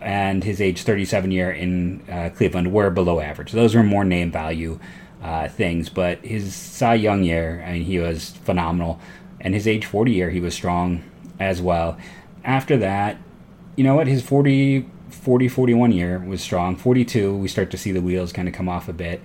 and 0.00 0.44
his 0.44 0.60
age 0.60 0.82
37 0.82 1.30
year 1.32 1.50
in 1.50 2.02
uh, 2.08 2.30
Cleveland 2.34 2.72
were 2.72 2.90
below 2.90 3.18
average. 3.18 3.52
Those 3.52 3.74
were 3.74 3.82
more 3.82 4.04
name 4.04 4.30
value 4.30 4.78
uh, 5.22 5.48
things, 5.48 5.88
but 5.88 6.18
his 6.18 6.54
Cy 6.54 6.94
Young 6.94 7.24
year, 7.24 7.64
I 7.66 7.72
mean, 7.72 7.82
he 7.82 7.98
was 7.98 8.30
phenomenal, 8.30 9.00
and 9.40 9.54
his 9.54 9.66
age 9.66 9.86
40 9.86 10.12
year, 10.12 10.30
he 10.30 10.40
was 10.40 10.54
strong 10.54 11.02
as 11.40 11.60
well. 11.60 11.98
After 12.44 12.76
that, 12.76 13.16
you 13.74 13.82
know 13.82 13.96
what? 13.96 14.06
His 14.06 14.22
40 14.22 14.86
40 15.08 15.48
41 15.48 15.92
year 15.92 16.18
was 16.18 16.40
strong. 16.40 16.76
42, 16.76 17.36
we 17.36 17.48
start 17.48 17.70
to 17.70 17.78
see 17.78 17.92
the 17.92 18.00
wheels 18.00 18.32
kind 18.32 18.48
of 18.48 18.54
come 18.54 18.68
off 18.68 18.88
a 18.88 18.92
bit. 18.92 19.22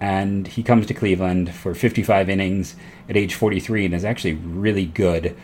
And 0.00 0.46
he 0.46 0.62
comes 0.62 0.86
to 0.86 0.94
Cleveland 0.94 1.54
for 1.54 1.74
55 1.74 2.28
innings 2.28 2.76
at 3.08 3.16
age 3.16 3.34
43 3.34 3.86
and 3.86 3.94
is 3.94 4.04
actually 4.04 4.34
really 4.34 4.86
good 4.86 5.36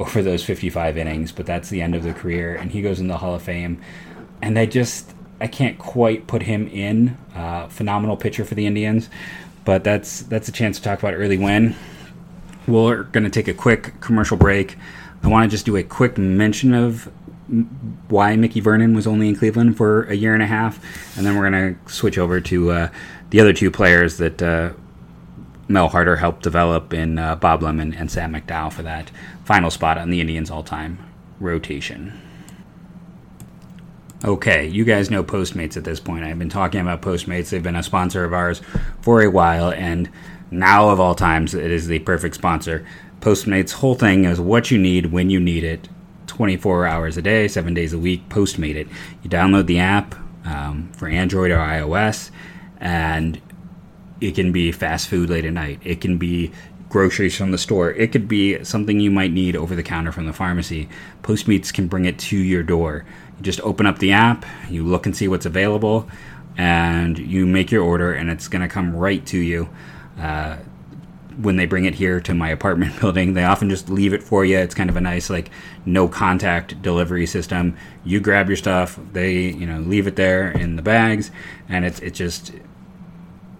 over 0.00 0.22
those 0.22 0.44
55 0.44 0.96
innings, 0.96 1.32
but 1.32 1.46
that's 1.46 1.70
the 1.70 1.82
end 1.82 1.94
of 1.94 2.02
the 2.02 2.12
career. 2.12 2.54
And 2.54 2.70
he 2.70 2.82
goes 2.82 3.00
in 3.00 3.08
the 3.08 3.18
Hall 3.18 3.34
of 3.34 3.42
Fame. 3.42 3.80
And 4.40 4.58
I 4.58 4.66
just, 4.66 5.12
I 5.40 5.46
can't 5.46 5.78
quite 5.78 6.26
put 6.26 6.42
him 6.42 6.68
in. 6.68 7.18
Uh, 7.34 7.68
phenomenal 7.68 8.16
pitcher 8.16 8.44
for 8.44 8.54
the 8.54 8.66
Indians, 8.66 9.08
but 9.64 9.84
that's 9.84 10.22
that's 10.22 10.48
a 10.48 10.52
chance 10.52 10.78
to 10.78 10.84
talk 10.84 11.00
about 11.00 11.14
Early 11.14 11.38
Wynn. 11.38 11.74
We're 12.66 13.04
going 13.04 13.24
to 13.24 13.30
take 13.30 13.48
a 13.48 13.54
quick 13.54 14.00
commercial 14.00 14.36
break. 14.36 14.76
I 15.22 15.28
want 15.28 15.50
to 15.50 15.54
just 15.54 15.66
do 15.66 15.76
a 15.76 15.82
quick 15.82 16.16
mention 16.16 16.74
of 16.74 17.10
why 18.08 18.36
Mickey 18.36 18.60
Vernon 18.60 18.94
was 18.94 19.06
only 19.06 19.28
in 19.28 19.36
Cleveland 19.36 19.76
for 19.76 20.04
a 20.04 20.14
year 20.14 20.34
and 20.34 20.42
a 20.42 20.46
half, 20.46 20.78
and 21.16 21.26
then 21.26 21.36
we're 21.36 21.50
going 21.50 21.74
to 21.74 21.92
switch 21.92 22.18
over 22.18 22.40
to 22.40 22.70
uh, 22.70 22.88
the 23.30 23.40
other 23.40 23.52
two 23.52 23.70
players 23.70 24.18
that 24.18 24.42
uh, 24.42 24.72
Mel 25.66 25.88
Harder 25.88 26.16
helped 26.16 26.42
develop 26.42 26.92
in 26.92 27.18
uh, 27.18 27.36
Bob 27.36 27.62
Lemon 27.62 27.94
and 27.94 28.10
Sam 28.10 28.34
McDowell 28.34 28.72
for 28.72 28.82
that 28.82 29.10
final 29.44 29.70
spot 29.70 29.98
on 29.98 30.10
the 30.10 30.20
Indians 30.20 30.50
all 30.50 30.62
time 30.62 30.98
rotation. 31.40 32.20
Okay, 34.24 34.66
you 34.66 34.84
guys 34.84 35.10
know 35.10 35.22
Postmates 35.22 35.76
at 35.76 35.84
this 35.84 36.00
point. 36.00 36.24
I've 36.24 36.38
been 36.38 36.48
talking 36.48 36.80
about 36.80 37.02
Postmates. 37.02 37.50
They've 37.50 37.62
been 37.62 37.76
a 37.76 37.82
sponsor 37.82 38.24
of 38.24 38.32
ours 38.32 38.60
for 39.00 39.22
a 39.22 39.30
while, 39.30 39.70
and 39.70 40.10
now 40.50 40.88
of 40.90 40.98
all 40.98 41.14
times, 41.14 41.54
it 41.54 41.70
is 41.70 41.86
the 41.86 42.00
perfect 42.00 42.34
sponsor. 42.34 42.84
Postmates' 43.20 43.72
whole 43.72 43.94
thing 43.94 44.24
is 44.24 44.40
what 44.40 44.70
you 44.70 44.78
need 44.78 45.06
when 45.06 45.30
you 45.30 45.38
need 45.38 45.64
it 45.64 45.88
24 46.28 46.86
hours 46.86 47.16
a 47.16 47.22
day, 47.22 47.48
seven 47.48 47.74
days 47.74 47.92
a 47.92 47.98
week. 47.98 48.28
Postmate 48.28 48.76
it. 48.76 48.86
You 49.22 49.30
download 49.30 49.66
the 49.66 49.80
app 49.80 50.14
um, 50.44 50.90
for 50.96 51.08
Android 51.08 51.50
or 51.50 51.58
iOS, 51.58 52.30
and 52.78 53.40
it 54.20 54.34
can 54.34 54.52
be 54.52 54.70
fast 54.72 55.08
food 55.08 55.30
late 55.30 55.44
at 55.44 55.52
night. 55.52 55.80
It 55.82 56.00
can 56.00 56.18
be 56.18 56.52
groceries 56.88 57.36
from 57.36 57.50
the 57.50 57.58
store. 57.58 57.90
It 57.90 58.12
could 58.12 58.28
be 58.28 58.62
something 58.64 59.00
you 59.00 59.10
might 59.10 59.32
need 59.32 59.56
over 59.56 59.74
the 59.74 59.82
counter 59.82 60.12
from 60.12 60.26
the 60.26 60.32
pharmacy. 60.32 60.88
Postmates 61.22 61.72
can 61.72 61.86
bring 61.86 62.04
it 62.04 62.18
to 62.20 62.36
your 62.36 62.62
door. 62.62 63.04
You 63.36 63.42
just 63.42 63.60
open 63.60 63.86
up 63.86 63.98
the 63.98 64.12
app, 64.12 64.46
you 64.70 64.84
look 64.84 65.06
and 65.06 65.16
see 65.16 65.28
what's 65.28 65.46
available, 65.46 66.08
and 66.56 67.18
you 67.18 67.46
make 67.46 67.70
your 67.70 67.82
order, 67.82 68.12
and 68.12 68.30
it's 68.30 68.48
going 68.48 68.62
to 68.62 68.68
come 68.68 68.96
right 68.96 69.24
to 69.26 69.38
you. 69.38 69.68
Uh, 70.18 70.56
when 71.40 71.56
they 71.56 71.66
bring 71.66 71.84
it 71.84 71.94
here 71.94 72.20
to 72.20 72.34
my 72.34 72.48
apartment 72.50 72.98
building, 73.00 73.34
they 73.34 73.44
often 73.44 73.70
just 73.70 73.88
leave 73.88 74.12
it 74.12 74.22
for 74.22 74.44
you. 74.44 74.58
It's 74.58 74.74
kind 74.74 74.90
of 74.90 74.96
a 74.96 75.00
nice, 75.00 75.30
like, 75.30 75.50
no 75.86 76.08
contact 76.08 76.82
delivery 76.82 77.26
system. 77.26 77.76
You 78.04 78.20
grab 78.20 78.48
your 78.48 78.56
stuff, 78.56 78.98
they, 79.12 79.34
you 79.34 79.66
know, 79.66 79.80
leave 79.80 80.06
it 80.06 80.16
there 80.16 80.50
in 80.50 80.76
the 80.76 80.82
bags, 80.82 81.30
and 81.68 81.84
it's 81.84 82.00
it 82.00 82.14
just 82.14 82.52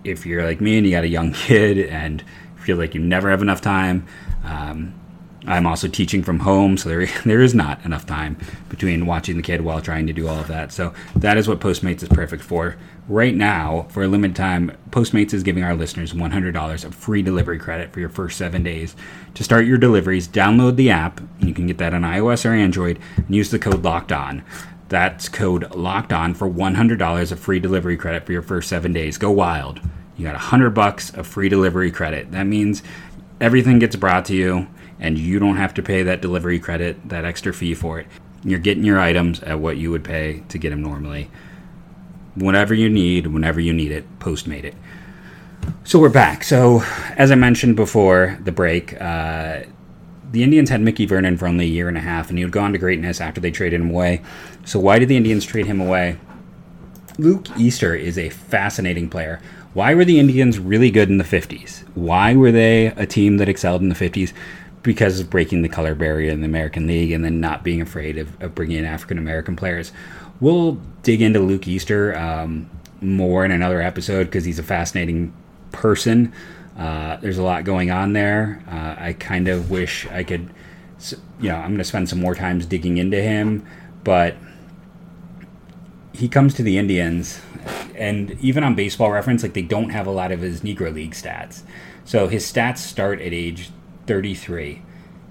if 0.04 0.24
you're 0.24 0.44
like 0.44 0.60
me 0.60 0.76
and 0.78 0.86
you 0.86 0.92
got 0.92 1.04
a 1.04 1.08
young 1.08 1.32
kid 1.46 1.78
and 1.78 2.24
feel 2.56 2.76
like 2.76 2.94
you 2.94 3.00
never 3.00 3.30
have 3.30 3.42
enough 3.42 3.60
time. 3.60 4.06
Um, 4.44 4.94
I'm 5.46 5.66
also 5.66 5.88
teaching 5.88 6.22
from 6.22 6.40
home, 6.40 6.76
so 6.76 6.88
there 6.88 7.06
there 7.24 7.40
is 7.40 7.54
not 7.54 7.84
enough 7.84 8.06
time 8.06 8.36
between 8.68 9.06
watching 9.06 9.36
the 9.36 9.42
kid 9.42 9.62
while 9.62 9.80
trying 9.80 10.06
to 10.06 10.12
do 10.12 10.28
all 10.28 10.38
of 10.38 10.48
that. 10.48 10.72
So 10.72 10.92
that 11.16 11.36
is 11.36 11.48
what 11.48 11.60
Postmates 11.60 12.02
is 12.02 12.08
perfect 12.08 12.42
for. 12.42 12.76
Right 13.08 13.34
now, 13.34 13.86
for 13.88 14.02
a 14.02 14.08
limited 14.08 14.36
time, 14.36 14.76
Postmates 14.90 15.32
is 15.32 15.42
giving 15.42 15.64
our 15.64 15.74
listeners 15.74 16.12
$100 16.12 16.84
of 16.84 16.94
free 16.94 17.22
delivery 17.22 17.58
credit 17.58 17.92
for 17.92 18.00
your 18.00 18.10
first 18.10 18.36
seven 18.36 18.62
days. 18.62 18.94
To 19.34 19.42
start 19.42 19.64
your 19.64 19.78
deliveries, 19.78 20.28
download 20.28 20.76
the 20.76 20.90
app. 20.90 21.20
You 21.40 21.54
can 21.54 21.66
get 21.66 21.78
that 21.78 21.94
on 21.94 22.02
iOS 22.02 22.44
or 22.44 22.52
Android 22.52 22.98
and 23.16 23.34
use 23.34 23.50
the 23.50 23.58
code 23.58 23.82
Locked 23.82 24.12
On. 24.12 24.44
That's 24.90 25.28
code 25.28 25.74
Locked 25.74 26.12
On 26.12 26.34
for 26.34 26.48
$100 26.48 27.32
of 27.32 27.40
free 27.40 27.60
delivery 27.60 27.96
credit 27.96 28.26
for 28.26 28.32
your 28.32 28.42
first 28.42 28.68
seven 28.68 28.92
days. 28.92 29.16
Go 29.16 29.30
wild 29.30 29.80
you 30.18 30.24
got 30.24 30.34
a 30.34 30.38
hundred 30.38 30.70
bucks 30.70 31.10
of 31.10 31.26
free 31.26 31.48
delivery 31.48 31.92
credit. 31.92 32.32
That 32.32 32.44
means 32.44 32.82
everything 33.40 33.78
gets 33.78 33.94
brought 33.96 34.24
to 34.26 34.34
you, 34.34 34.66
and 34.98 35.16
you 35.16 35.38
don't 35.38 35.56
have 35.56 35.72
to 35.74 35.82
pay 35.82 36.02
that 36.02 36.20
delivery 36.20 36.58
credit, 36.58 37.08
that 37.08 37.24
extra 37.24 37.54
fee 37.54 37.74
for 37.74 38.00
it. 38.00 38.08
You're 38.42 38.58
getting 38.58 38.84
your 38.84 38.98
items 38.98 39.40
at 39.44 39.60
what 39.60 39.76
you 39.76 39.92
would 39.92 40.04
pay 40.04 40.42
to 40.48 40.58
get 40.58 40.70
them 40.70 40.82
normally. 40.82 41.30
Whatever 42.38 42.72
you 42.74 42.88
need, 42.88 43.26
whenever 43.26 43.60
you 43.60 43.72
need 43.72 43.90
it, 43.90 44.04
Postmate 44.20 44.64
it. 44.64 44.74
So 45.84 45.98
we're 45.98 46.08
back. 46.08 46.44
So, 46.44 46.82
as 47.16 47.30
I 47.30 47.34
mentioned 47.34 47.74
before 47.74 48.38
the 48.42 48.52
break, 48.52 49.00
uh, 49.00 49.62
the 50.30 50.42
Indians 50.42 50.70
had 50.70 50.80
Mickey 50.80 51.06
Vernon 51.06 51.36
for 51.36 51.48
only 51.48 51.64
a 51.64 51.68
year 51.68 51.88
and 51.88 51.96
a 51.96 52.00
half, 52.00 52.28
and 52.28 52.38
he 52.38 52.42
had 52.42 52.52
gone 52.52 52.72
to 52.72 52.78
greatness 52.78 53.20
after 53.20 53.40
they 53.40 53.50
traded 53.50 53.80
him 53.80 53.90
away. 53.90 54.22
So, 54.64 54.78
why 54.78 54.98
did 54.98 55.08
the 55.08 55.16
Indians 55.16 55.44
trade 55.44 55.66
him 55.66 55.80
away? 55.80 56.18
Luke 57.18 57.46
Easter 57.58 57.94
is 57.94 58.16
a 58.16 58.28
fascinating 58.28 59.08
player. 59.08 59.40
Why 59.74 59.94
were 59.94 60.04
the 60.04 60.20
Indians 60.20 60.58
really 60.58 60.90
good 60.90 61.08
in 61.08 61.18
the 61.18 61.24
50s? 61.24 61.80
Why 61.94 62.36
were 62.36 62.52
they 62.52 62.86
a 62.86 63.06
team 63.06 63.38
that 63.38 63.48
excelled 63.48 63.82
in 63.82 63.88
the 63.88 63.94
50s? 63.94 64.32
Because 64.82 65.20
of 65.20 65.28
breaking 65.28 65.62
the 65.62 65.68
color 65.68 65.94
barrier 65.94 66.30
in 66.30 66.40
the 66.40 66.46
American 66.46 66.86
League 66.86 67.10
and 67.10 67.24
then 67.24 67.40
not 67.40 67.64
being 67.64 67.80
afraid 67.80 68.18
of, 68.18 68.40
of 68.40 68.54
bringing 68.54 68.78
in 68.78 68.84
African 68.84 69.18
American 69.18 69.56
players. 69.56 69.90
We'll 70.40 70.78
dig 71.02 71.20
into 71.22 71.40
Luke 71.40 71.66
Easter 71.66 72.16
um, 72.16 72.70
more 73.00 73.44
in 73.44 73.50
another 73.50 73.80
episode 73.80 74.24
because 74.24 74.44
he's 74.44 74.58
a 74.58 74.62
fascinating 74.62 75.32
person. 75.72 76.32
Uh, 76.76 77.16
there's 77.16 77.38
a 77.38 77.42
lot 77.42 77.64
going 77.64 77.90
on 77.90 78.12
there. 78.12 78.62
Uh, 78.70 78.94
I 78.98 79.12
kind 79.14 79.48
of 79.48 79.70
wish 79.70 80.06
I 80.08 80.22
could, 80.22 80.48
you 81.40 81.48
know, 81.48 81.56
I'm 81.56 81.70
going 81.70 81.78
to 81.78 81.84
spend 81.84 82.08
some 82.08 82.20
more 82.20 82.34
times 82.36 82.66
digging 82.66 82.98
into 82.98 83.20
him, 83.20 83.66
but 84.04 84.36
he 86.12 86.28
comes 86.28 86.54
to 86.54 86.62
the 86.62 86.78
Indians 86.78 87.40
and 87.98 88.32
even 88.40 88.62
on 88.62 88.74
baseball 88.74 89.10
reference, 89.10 89.42
like 89.42 89.54
they 89.54 89.62
don't 89.62 89.90
have 89.90 90.06
a 90.06 90.10
lot 90.10 90.32
of 90.32 90.40
his 90.40 90.60
Negro 90.60 90.92
League 90.92 91.12
stats. 91.12 91.62
So 92.04 92.28
his 92.28 92.50
stats 92.50 92.78
start 92.78 93.20
at 93.20 93.32
age 93.32 93.70
33, 94.06 94.82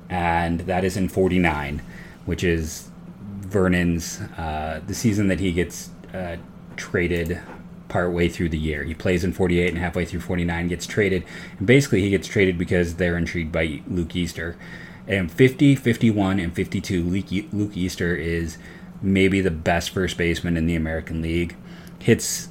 and 0.10 0.62
that 0.62 0.84
is 0.84 0.98
in 0.98 1.10
49, 1.10 1.82
which 2.26 2.44
is 2.44 2.87
Vernon's 3.48 4.20
uh, 4.38 4.82
the 4.86 4.94
season 4.94 5.28
that 5.28 5.40
he 5.40 5.52
gets 5.52 5.90
uh, 6.14 6.38
traded 6.76 7.40
partway 7.88 8.28
through 8.28 8.50
the 8.50 8.58
year. 8.58 8.84
He 8.84 8.94
plays 8.94 9.24
in 9.24 9.34
48 9.34 9.70
and 9.70 9.78
halfway 9.78 10.06
through 10.06 10.20
49 10.20 10.68
gets 10.68 10.86
traded. 10.86 11.24
And 11.58 11.66
basically, 11.66 12.02
he 12.02 12.10
gets 12.10 12.28
traded 12.28 12.58
because 12.58 12.96
they're 12.96 13.18
intrigued 13.18 13.52
by 13.52 13.82
Luke 13.88 14.16
Easter. 14.16 14.58
And 15.08 15.32
50, 15.32 15.76
51, 15.76 16.40
and 16.40 16.54
52, 16.54 17.04
Luke 17.54 17.78
Easter 17.78 18.16
is 18.16 18.58
maybe 19.02 19.40
the 19.42 19.52
best 19.52 19.92
first 19.92 20.18
baseman 20.18 20.58
in 20.58 20.66
the 20.66 20.76
American 20.76 21.22
League. 21.22 21.56
Hits 22.00 22.50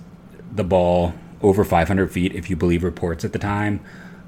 the 0.50 0.64
ball 0.64 1.14
over 1.42 1.64
500 1.64 2.10
feet, 2.10 2.34
if 2.34 2.48
you 2.48 2.56
believe 2.56 2.82
reports 2.82 3.24
at 3.24 3.32
the 3.32 3.38
time. 3.38 3.80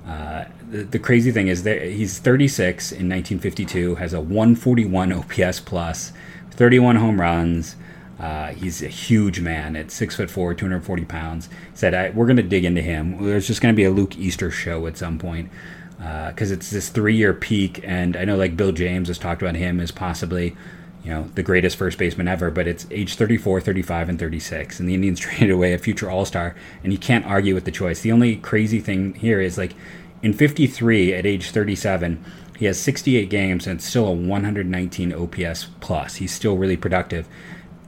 Uh, 0.06 0.44
the, 0.70 0.84
the, 0.84 0.98
crazy 0.98 1.30
thing 1.30 1.48
is 1.48 1.64
that 1.64 1.82
he's 1.82 2.18
36 2.18 2.92
in 2.92 3.08
1952, 3.10 3.96
has 3.96 4.14
a 4.14 4.20
141 4.20 5.12
OPS 5.12 5.60
plus, 5.60 6.12
31 6.58 6.96
home 6.96 7.20
runs. 7.20 7.76
Uh, 8.18 8.48
he's 8.48 8.82
a 8.82 8.88
huge 8.88 9.38
man 9.38 9.76
at 9.76 9.92
six 9.92 10.16
foot 10.16 10.28
four, 10.28 10.54
240 10.54 11.04
pounds. 11.04 11.48
Said 11.72 12.16
we're 12.16 12.26
going 12.26 12.36
to 12.36 12.42
dig 12.42 12.64
into 12.64 12.82
him. 12.82 13.24
There's 13.24 13.46
just 13.46 13.60
going 13.60 13.72
to 13.72 13.76
be 13.76 13.84
a 13.84 13.92
Luke 13.92 14.18
Easter 14.18 14.50
show 14.50 14.88
at 14.88 14.98
some 14.98 15.20
point 15.20 15.50
because 15.98 16.50
uh, 16.50 16.54
it's 16.54 16.70
this 16.70 16.88
three 16.88 17.14
year 17.14 17.32
peak, 17.32 17.80
and 17.84 18.16
I 18.16 18.24
know 18.24 18.36
like 18.36 18.56
Bill 18.56 18.72
James 18.72 19.06
has 19.06 19.18
talked 19.18 19.40
about 19.40 19.54
him 19.54 19.78
as 19.78 19.92
possibly 19.92 20.56
you 21.04 21.10
know, 21.10 21.30
the 21.36 21.44
greatest 21.44 21.76
first 21.76 21.96
baseman 21.96 22.26
ever, 22.26 22.50
but 22.50 22.66
it's 22.66 22.88
age 22.90 23.14
34, 23.14 23.60
35, 23.60 24.08
and 24.08 24.18
36. 24.18 24.80
And 24.80 24.88
the 24.88 24.94
Indians 24.94 25.20
traded 25.20 25.50
away 25.50 25.72
a 25.72 25.78
future 25.78 26.10
All 26.10 26.24
Star, 26.24 26.56
and 26.82 26.92
you 26.92 26.98
can't 26.98 27.24
argue 27.24 27.54
with 27.54 27.66
the 27.66 27.70
choice. 27.70 28.00
The 28.00 28.10
only 28.10 28.34
crazy 28.34 28.80
thing 28.80 29.14
here 29.14 29.40
is 29.40 29.56
like 29.56 29.74
in 30.22 30.32
53 30.32 31.14
at 31.14 31.24
age 31.24 31.50
37, 31.50 32.24
he 32.58 32.66
has 32.66 32.80
68 32.80 33.30
games 33.30 33.68
and 33.68 33.80
still 33.80 34.08
a 34.08 34.12
119 34.12 35.12
OPS 35.12 35.68
plus. 35.78 36.16
He's 36.16 36.34
still 36.34 36.56
really 36.56 36.76
productive. 36.76 37.28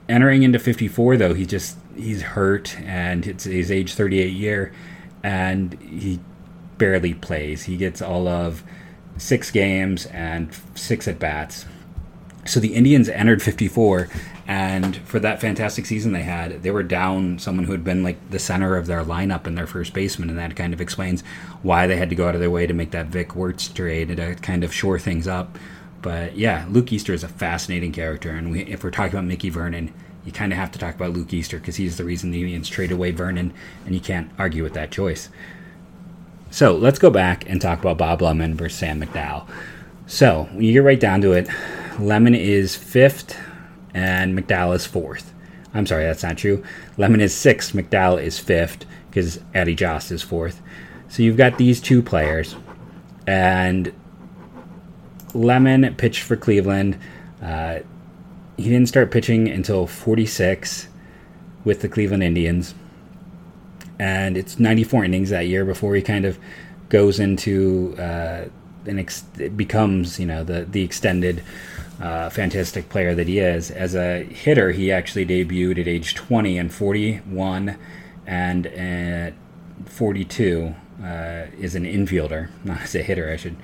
Entering 0.08 0.44
into 0.44 0.60
54 0.60 1.16
though, 1.16 1.34
he 1.34 1.44
just 1.44 1.76
he's 1.96 2.22
hurt 2.22 2.78
and 2.80 3.26
it's 3.26 3.44
his 3.44 3.72
age 3.72 3.94
38 3.94 4.32
year 4.32 4.72
and 5.24 5.74
he 5.82 6.20
barely 6.78 7.14
plays. 7.14 7.64
He 7.64 7.76
gets 7.76 8.00
all 8.00 8.28
of 8.28 8.62
6 9.16 9.50
games 9.50 10.06
and 10.06 10.56
6 10.76 11.08
at 11.08 11.18
bats 11.18 11.66
so 12.50 12.58
the 12.58 12.74
Indians 12.74 13.08
entered 13.08 13.40
54, 13.40 14.08
and 14.48 14.96
for 14.96 15.20
that 15.20 15.40
fantastic 15.40 15.86
season 15.86 16.10
they 16.10 16.24
had, 16.24 16.64
they 16.64 16.72
were 16.72 16.82
down 16.82 17.38
someone 17.38 17.64
who 17.64 17.70
had 17.70 17.84
been 17.84 18.02
like 18.02 18.16
the 18.30 18.40
center 18.40 18.76
of 18.76 18.88
their 18.88 19.04
lineup 19.04 19.46
and 19.46 19.56
their 19.56 19.68
first 19.68 19.94
baseman, 19.94 20.28
and 20.28 20.38
that 20.38 20.56
kind 20.56 20.74
of 20.74 20.80
explains 20.80 21.22
why 21.62 21.86
they 21.86 21.96
had 21.96 22.10
to 22.10 22.16
go 22.16 22.28
out 22.28 22.34
of 22.34 22.40
their 22.40 22.50
way 22.50 22.66
to 22.66 22.74
make 22.74 22.90
that 22.90 23.06
Vic 23.06 23.36
Wertz 23.36 23.68
trade 23.68 24.08
to 24.16 24.34
kind 24.34 24.64
of 24.64 24.74
shore 24.74 24.98
things 24.98 25.28
up. 25.28 25.56
But 26.02 26.36
yeah, 26.36 26.66
Luke 26.68 26.92
Easter 26.92 27.12
is 27.12 27.22
a 27.22 27.28
fascinating 27.28 27.92
character, 27.92 28.30
and 28.30 28.50
we, 28.50 28.62
if 28.62 28.82
we're 28.82 28.90
talking 28.90 29.14
about 29.14 29.26
Mickey 29.26 29.48
Vernon, 29.48 29.94
you 30.24 30.32
kind 30.32 30.52
of 30.52 30.58
have 30.58 30.72
to 30.72 30.78
talk 30.80 30.96
about 30.96 31.12
Luke 31.12 31.32
Easter 31.32 31.58
because 31.58 31.76
he's 31.76 31.98
the 31.98 32.04
reason 32.04 32.32
the 32.32 32.40
Indians 32.40 32.68
traded 32.68 32.96
away 32.96 33.12
Vernon, 33.12 33.54
and 33.86 33.94
you 33.94 34.00
can't 34.00 34.28
argue 34.38 34.64
with 34.64 34.74
that 34.74 34.90
choice. 34.90 35.28
So 36.50 36.76
let's 36.76 36.98
go 36.98 37.10
back 37.10 37.48
and 37.48 37.60
talk 37.60 37.78
about 37.78 37.98
Bob 37.98 38.22
Lemon 38.22 38.56
versus 38.56 38.76
Sam 38.76 39.00
McDowell. 39.00 39.48
So 40.08 40.48
when 40.50 40.64
you 40.64 40.72
get 40.72 40.82
right 40.82 40.98
down 40.98 41.20
to 41.20 41.30
it, 41.30 41.48
Lemon 42.00 42.34
is 42.34 42.76
fifth, 42.76 43.38
and 43.94 44.38
McDowell 44.38 44.74
is 44.74 44.86
fourth. 44.86 45.32
I'm 45.74 45.86
sorry, 45.86 46.04
that's 46.04 46.22
not 46.22 46.38
true. 46.38 46.64
Lemon 46.96 47.20
is 47.20 47.34
sixth, 47.34 47.74
McDowell 47.74 48.22
is 48.22 48.38
fifth, 48.38 48.86
because 49.08 49.40
Addie 49.54 49.74
Joss 49.74 50.10
is 50.10 50.22
fourth. 50.22 50.60
So 51.08 51.22
you've 51.22 51.36
got 51.36 51.58
these 51.58 51.80
two 51.80 52.02
players, 52.02 52.56
and 53.26 53.92
Lemon 55.34 55.94
pitched 55.96 56.22
for 56.22 56.36
Cleveland. 56.36 56.98
Uh, 57.42 57.80
he 58.56 58.64
didn't 58.64 58.86
start 58.86 59.10
pitching 59.10 59.48
until 59.48 59.86
46 59.86 60.88
with 61.64 61.80
the 61.82 61.88
Cleveland 61.88 62.22
Indians, 62.22 62.74
and 63.98 64.36
it's 64.36 64.58
94 64.58 65.04
innings 65.04 65.30
that 65.30 65.46
year 65.46 65.64
before 65.64 65.94
he 65.94 66.02
kind 66.02 66.24
of 66.24 66.38
goes 66.88 67.20
into 67.20 67.94
uh, 67.98 68.46
and 68.86 68.98
ex- 68.98 69.22
becomes 69.56 70.18
you 70.18 70.26
know 70.26 70.42
the 70.42 70.64
the 70.64 70.82
extended 70.82 71.42
uh, 72.00 72.30
fantastic 72.30 72.88
player 72.88 73.14
that 73.14 73.28
he 73.28 73.38
is. 73.38 73.70
As 73.70 73.94
a 73.94 74.24
hitter, 74.24 74.72
he 74.72 74.90
actually 74.90 75.26
debuted 75.26 75.78
at 75.78 75.86
age 75.86 76.14
20 76.14 76.58
and 76.58 76.72
41 76.72 77.76
and 78.26 78.66
at 78.66 79.34
42 79.86 80.74
uh, 81.02 81.46
is 81.58 81.74
an 81.74 81.84
infielder, 81.84 82.48
not 82.64 82.80
as 82.82 82.94
a 82.94 83.02
hitter. 83.02 83.30
I 83.30 83.36
should 83.36 83.56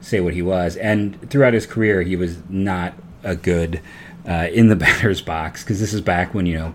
say 0.00 0.20
what 0.20 0.34
he 0.34 0.42
was. 0.42 0.76
And 0.76 1.30
throughout 1.30 1.54
his 1.54 1.66
career, 1.66 2.02
he 2.02 2.16
was 2.16 2.38
not 2.48 2.94
a 3.24 3.34
good 3.34 3.80
uh, 4.28 4.48
in 4.52 4.68
the 4.68 4.76
batter's 4.76 5.20
box 5.20 5.64
because 5.64 5.80
this 5.80 5.92
is 5.92 6.00
back 6.00 6.34
when 6.34 6.46
you 6.46 6.54
know 6.54 6.74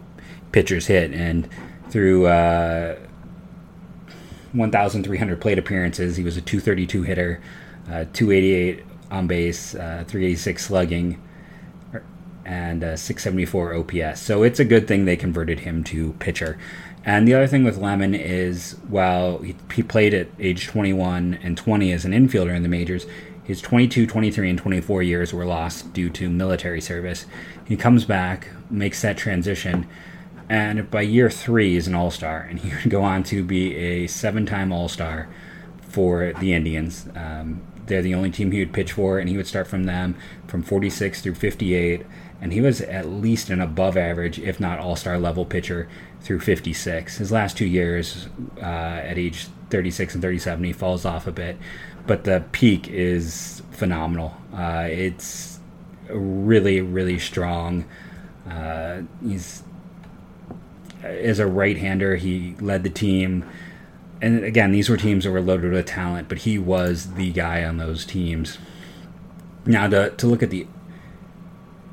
pitchers 0.51 0.87
hit 0.87 1.13
and 1.13 1.47
through 1.89 2.25
uh, 2.25 2.97
1,300 4.53 5.41
plate 5.41 5.59
appearances, 5.59 6.15
he 6.15 6.23
was 6.23 6.37
a 6.37 6.41
232 6.41 7.03
hitter, 7.03 7.41
uh, 7.87 8.05
288 8.13 8.83
on 9.13 9.27
base, 9.27 9.75
uh, 9.75 10.03
386 10.07 10.65
slugging, 10.65 11.21
and 12.45 12.83
uh, 12.83 12.97
674 12.97 13.75
OPS. 13.75 14.19
So 14.19 14.43
it's 14.43 14.59
a 14.59 14.65
good 14.65 14.87
thing 14.87 15.05
they 15.05 15.15
converted 15.15 15.59
him 15.59 15.83
to 15.85 16.13
pitcher. 16.13 16.57
And 17.05 17.27
the 17.27 17.33
other 17.33 17.47
thing 17.47 17.63
with 17.63 17.77
Lemon 17.77 18.15
is 18.15 18.77
while 18.89 19.37
he, 19.39 19.83
played 19.83 20.13
at 20.13 20.27
age 20.39 20.67
21 20.67 21.39
and 21.43 21.57
20 21.57 21.91
as 21.91 22.05
an 22.05 22.11
infielder 22.11 22.55
in 22.55 22.63
the 22.63 22.69
majors, 22.69 23.05
his 23.43 23.61
22, 23.61 24.07
23, 24.07 24.49
and 24.49 24.59
24 24.59 25.03
years 25.03 25.33
were 25.33 25.45
lost 25.45 25.93
due 25.93 26.09
to 26.09 26.29
military 26.29 26.81
service. 26.81 27.25
He 27.65 27.75
comes 27.75 28.05
back, 28.05 28.47
makes 28.69 29.01
that 29.01 29.17
transition, 29.17 29.85
and 30.49 30.89
by 30.89 31.01
year 31.01 31.29
three 31.29 31.75
is 31.75 31.87
an 31.87 31.95
All 31.95 32.11
Star, 32.11 32.39
and 32.49 32.59
he 32.59 32.69
would 32.75 32.89
go 32.89 33.03
on 33.03 33.23
to 33.23 33.43
be 33.43 33.75
a 33.75 34.07
seven-time 34.07 34.71
All 34.71 34.87
Star 34.87 35.27
for 35.81 36.33
the 36.39 36.53
Indians. 36.53 37.07
Um, 37.15 37.61
they're 37.85 38.01
the 38.01 38.15
only 38.15 38.31
team 38.31 38.51
he 38.51 38.59
would 38.59 38.73
pitch 38.73 38.93
for, 38.93 39.19
and 39.19 39.29
he 39.29 39.37
would 39.37 39.47
start 39.47 39.67
from 39.67 39.83
them 39.83 40.15
from 40.47 40.63
46 40.63 41.21
through 41.21 41.35
58, 41.35 42.05
and 42.41 42.53
he 42.53 42.61
was 42.61 42.81
at 42.81 43.07
least 43.07 43.49
an 43.49 43.61
above 43.61 43.97
average, 43.97 44.39
if 44.39 44.59
not 44.59 44.79
All 44.79 44.95
Star 44.95 45.17
level 45.17 45.45
pitcher 45.45 45.87
through 46.21 46.39
56. 46.39 47.17
His 47.17 47.31
last 47.31 47.57
two 47.57 47.65
years, 47.65 48.27
uh, 48.57 48.65
at 48.65 49.17
age 49.17 49.47
36 49.69 50.15
and 50.15 50.21
37, 50.21 50.63
he 50.63 50.73
falls 50.73 51.05
off 51.05 51.27
a 51.27 51.31
bit, 51.31 51.57
but 52.05 52.23
the 52.23 52.43
peak 52.51 52.87
is 52.87 53.61
phenomenal. 53.71 54.35
Uh, 54.53 54.87
it's 54.89 55.59
really, 56.09 56.81
really 56.81 57.19
strong. 57.19 57.85
Uh, 58.49 59.01
he's 59.25 59.63
as 61.03 61.39
a 61.39 61.47
right-hander, 61.47 62.15
he 62.15 62.55
led 62.59 62.83
the 62.83 62.89
team. 62.89 63.43
And 64.23 64.45
again, 64.45 64.71
these 64.71 64.87
were 64.87 64.95
teams 64.95 65.25
that 65.25 65.31
were 65.31 65.41
loaded 65.41 65.73
with 65.73 65.85
talent, 65.85 66.29
but 66.29 66.39
he 66.39 66.57
was 66.57 67.15
the 67.15 67.33
guy 67.33 67.65
on 67.65 67.75
those 67.75 68.05
teams. 68.05 68.57
Now, 69.65 69.87
to, 69.87 70.11
to 70.11 70.27
look 70.27 70.41
at 70.41 70.49
the 70.49 70.65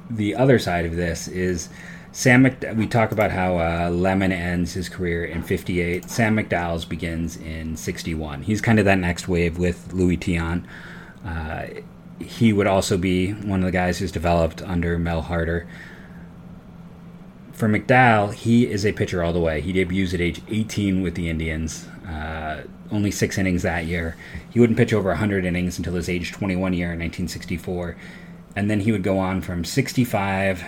the 0.09 0.37
other 0.37 0.61
side 0.61 0.87
of 0.87 0.95
this 0.95 1.27
is 1.27 1.69
Sam. 2.13 2.43
Mc, 2.43 2.77
we 2.77 2.87
talk 2.87 3.11
about 3.11 3.33
how 3.33 3.59
uh, 3.59 3.91
Lemon 3.91 4.31
ends 4.31 4.75
his 4.75 4.89
career 4.89 5.25
in 5.25 5.43
'58. 5.43 6.09
Sam 6.09 6.37
McDowell's 6.37 6.85
begins 6.85 7.37
in 7.37 7.77
'61. 7.77 8.43
He's 8.43 8.61
kind 8.61 8.79
of 8.79 8.85
that 8.85 8.99
next 8.99 9.27
wave 9.27 9.59
with 9.59 9.93
Louis 9.93 10.17
Tiant. 10.17 10.65
Uh, 11.27 11.67
he 12.21 12.53
would 12.53 12.69
also 12.69 12.97
be 12.97 13.33
one 13.33 13.59
of 13.59 13.67
the 13.67 13.73
guys 13.73 13.99
who's 13.99 14.13
developed 14.13 14.63
under 14.63 15.01
Mel 15.01 15.23
Harder 15.23 15.67
for 17.61 17.69
McDowell, 17.69 18.33
he 18.33 18.67
is 18.67 18.87
a 18.87 18.93
pitcher 18.93 19.23
all 19.23 19.35
the 19.35 19.39
way. 19.39 19.61
He 19.61 19.73
debuts 19.73 20.15
at 20.15 20.21
age 20.21 20.41
18 20.49 21.03
with 21.03 21.15
the 21.15 21.29
Indians. 21.29 21.87
Uh, 22.09 22.63
only 22.91 23.11
six 23.11 23.37
innings 23.37 23.63
that 23.63 23.85
year. 23.85 24.17
He 24.49 24.59
wouldn't 24.59 24.79
pitch 24.79 24.95
over 24.95 25.11
100 25.11 25.45
innings 25.45 25.77
until 25.77 25.93
his 25.93 26.09
age 26.09 26.33
21 26.33 26.73
year 26.73 26.87
in 26.87 26.99
1964. 26.99 27.97
And 28.57 28.71
then 28.71 28.81
he 28.81 28.91
would 28.91 29.03
go 29.03 29.19
on 29.19 29.43
from 29.43 29.65
65 29.65 30.65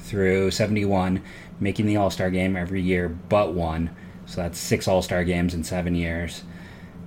through 0.00 0.50
71, 0.50 1.22
making 1.58 1.86
the 1.86 1.96
All 1.96 2.10
Star 2.10 2.30
game 2.30 2.54
every 2.54 2.82
year 2.82 3.08
but 3.08 3.54
one. 3.54 3.90
So 4.26 4.42
that's 4.42 4.58
six 4.58 4.86
All 4.86 5.00
Star 5.00 5.24
games 5.24 5.54
in 5.54 5.64
seven 5.64 5.94
years. 5.94 6.44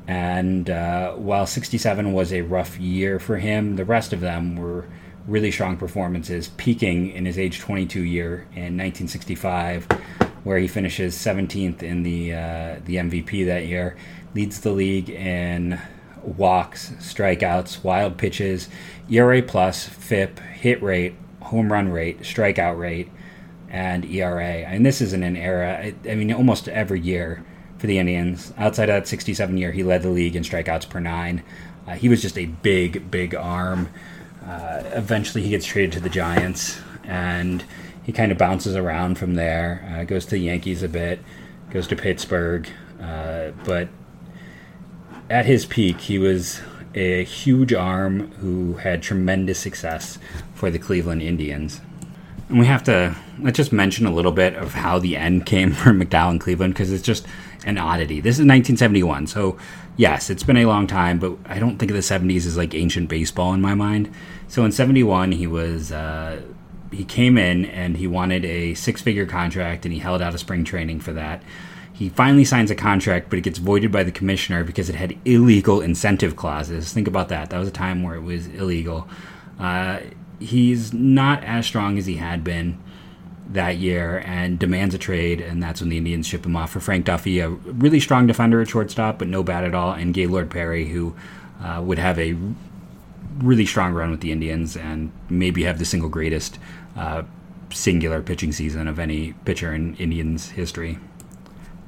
And 0.08 0.72
uh, 0.72 1.14
while 1.14 1.46
67 1.46 2.14
was 2.14 2.34
a 2.34 2.42
rough 2.42 2.80
year 2.80 3.20
for 3.20 3.38
him, 3.38 3.76
the 3.76 3.86
rest 3.86 4.12
of 4.12 4.22
them 4.22 4.56
were 4.56 4.88
really 5.28 5.52
strong 5.52 5.78
performances, 5.78 6.50
peaking 6.58 7.12
in 7.12 7.26
his 7.26 7.38
age 7.38 7.60
22 7.60 8.02
year 8.02 8.48
in 8.56 8.78
1965, 8.78 9.86
where 10.44 10.58
he 10.58 10.68
finishes 10.68 11.16
17th 11.16 11.84
in 11.84 12.04
the 12.04 12.34
uh, 12.34 12.76
the 12.86 12.96
MVP 12.96 13.46
that 13.46 13.68
year, 13.68 13.98
leads 14.34 14.62
the 14.62 14.72
league 14.72 15.10
in 15.10 15.80
walks, 16.24 16.92
strikeouts, 17.00 17.84
wild 17.84 18.18
pitches, 18.18 18.70
ERA 19.10 19.42
plus, 19.42 19.88
FIP, 19.88 20.40
hit 20.40 20.82
rate, 20.82 21.16
home 21.42 21.72
run 21.72 21.90
rate, 21.90 22.20
strikeout 22.22 22.78
rate, 22.78 23.10
and 23.70 24.06
ERA. 24.06 24.44
And 24.44 24.86
this 24.86 25.02
isn't 25.02 25.24
an 25.24 25.36
era. 25.36 25.94
I 26.06 26.16
mean, 26.16 26.34
almost 26.34 26.68
every 26.68 27.00
year 27.00 27.44
for 27.78 27.88
the 27.88 27.98
Indians. 27.98 28.54
Outside 28.58 28.90
of 28.90 28.96
that 28.96 29.08
67 29.08 29.58
year, 29.58 29.72
he 29.72 29.84
led 29.84 30.04
the 30.04 30.10
league 30.10 30.36
in 30.36 30.44
strikeouts 30.44 30.90
per 30.90 31.00
nine. 31.00 31.44
Uh, 31.88 31.94
he 31.94 32.10
was 32.10 32.22
just 32.22 32.38
a 32.38 32.46
big, 32.46 33.10
big 33.10 33.34
arm. 33.34 33.90
Uh, 34.50 34.82
eventually, 34.94 35.44
he 35.44 35.50
gets 35.52 35.66
traded 35.66 35.92
to 35.92 36.00
the 36.00 36.10
Giants, 36.10 36.80
and 37.04 37.64
he 38.04 38.12
kind 38.12 38.32
of 38.32 38.38
bounces 38.40 38.76
around 38.76 39.20
from 39.20 39.36
there. 39.36 39.88
Uh, 39.96 40.04
goes 40.06 40.26
to 40.26 40.32
the 40.32 40.40
Yankees 40.40 40.82
a 40.82 40.90
bit, 40.90 41.20
goes 41.70 41.88
to 41.88 41.96
Pittsburgh, 41.96 42.68
uh, 43.00 43.52
but 43.64 43.90
at 45.30 45.46
his 45.46 45.68
peak, 45.68 46.02
he 46.02 46.18
was 46.18 46.62
a 46.96 47.24
huge 47.24 47.74
arm 47.74 48.32
who 48.38 48.74
had 48.78 49.04
tremendous 49.04 49.60
success 49.60 50.18
for 50.56 50.72
the 50.72 50.80
Cleveland 50.80 51.22
Indians. 51.22 51.82
And 52.50 52.60
we 52.60 52.66
have 52.66 52.84
to 52.86 53.16
let's 53.40 53.58
just 53.58 53.72
mention 53.72 54.06
a 54.06 54.12
little 54.12 54.32
bit 54.32 54.56
of 54.56 54.74
how 54.74 55.00
the 55.00 55.16
end 55.16 55.46
came 55.46 55.72
for 55.74 55.92
McDowell 55.92 56.32
in 56.32 56.40
Cleveland 56.40 56.74
because 56.74 56.92
it's 56.92 57.04
just 57.04 57.26
an 57.66 57.78
oddity. 57.78 58.20
This 58.20 58.36
is 58.36 58.46
1971, 58.46 59.28
so 59.28 59.58
yes, 59.98 60.30
it's 60.30 60.44
been 60.44 60.58
a 60.58 60.66
long 60.66 60.88
time, 60.88 61.20
but 61.20 61.38
I 61.46 61.60
don't 61.60 61.78
think 61.78 61.92
of 61.92 61.96
the 61.96 62.02
70s 62.02 62.46
as 62.46 62.58
like 62.58 62.74
ancient 62.74 63.10
baseball 63.10 63.54
in 63.54 63.62
my 63.62 63.76
mind. 63.76 64.12
So 64.48 64.66
in 64.66 64.72
71, 64.72 65.32
he 65.34 65.48
was. 65.48 65.92
Uh, 65.92 66.42
he 66.92 67.06
came 67.06 67.38
in 67.38 67.66
and 67.66 67.98
he 67.98 68.08
wanted 68.08 68.44
a 68.46 68.74
six 68.74 69.00
figure 69.00 69.28
contract 69.28 69.86
and 69.86 69.94
he 69.94 70.00
held 70.00 70.24
out 70.24 70.34
a 70.34 70.40
spring 70.40 70.64
training 70.64 71.00
for 71.00 71.14
that. 71.14 71.44
He 71.94 72.10
finally 72.10 72.46
signs 72.46 72.72
a 72.72 72.76
contract, 72.76 73.30
but 73.30 73.38
it 73.38 73.44
gets 73.44 73.60
voided 73.60 73.92
by 73.92 74.04
the 74.04 74.12
commissioner 74.12 74.64
because 74.64 74.90
it 74.90 74.96
had 74.96 75.16
illegal 75.24 75.82
incentive 75.82 76.36
clauses. 76.36 76.92
Think 76.92 77.08
about 77.08 77.30
that. 77.30 77.52
That 77.52 77.60
was 77.60 77.68
a 77.68 77.72
time 77.72 78.02
where 78.02 78.16
it 78.16 78.22
was 78.22 78.48
illegal. 78.48 79.08
Uh, 79.60 80.00
he's 80.40 80.94
not 80.94 81.44
as 81.44 81.66
strong 81.66 81.98
as 81.98 82.06
he 82.06 82.16
had 82.16 82.44
been 82.44 82.78
that 83.50 83.78
year 83.78 84.22
and 84.26 84.60
demands 84.60 84.94
a 84.94 84.98
trade, 84.98 85.42
and 85.42 85.62
that's 85.62 85.82
when 85.82 85.90
the 85.90 85.98
Indians 85.98 86.28
ship 86.28 86.46
him 86.46 86.56
off 86.56 86.72
for 86.72 86.80
Frank 86.80 87.06
Duffy, 87.06 87.40
a 87.40 87.50
really 87.50 88.00
strong 88.00 88.28
defender 88.28 88.62
at 88.62 88.70
shortstop, 88.70 89.18
but 89.20 89.28
no 89.28 89.42
bat 89.44 89.64
at 89.64 89.74
all, 89.74 89.94
and 89.94 90.14
Gaylord 90.14 90.50
Perry, 90.50 90.90
who 90.90 91.16
uh, 91.64 91.82
would 91.84 91.98
have 91.98 92.20
a 92.20 92.36
really 93.40 93.66
strong 93.66 93.94
run 93.94 94.12
with 94.12 94.22
the 94.22 94.32
Indians 94.32 94.78
and 94.78 95.12
maybe 95.30 95.64
have 95.64 95.80
the 95.80 95.86
single 95.86 96.10
greatest 96.10 96.60
uh, 96.96 97.24
singular 97.72 98.22
pitching 98.22 98.52
season 98.52 98.88
of 98.88 99.00
any 99.00 99.34
pitcher 99.46 99.74
in 99.74 99.96
Indians 99.96 100.50
history. 100.50 101.00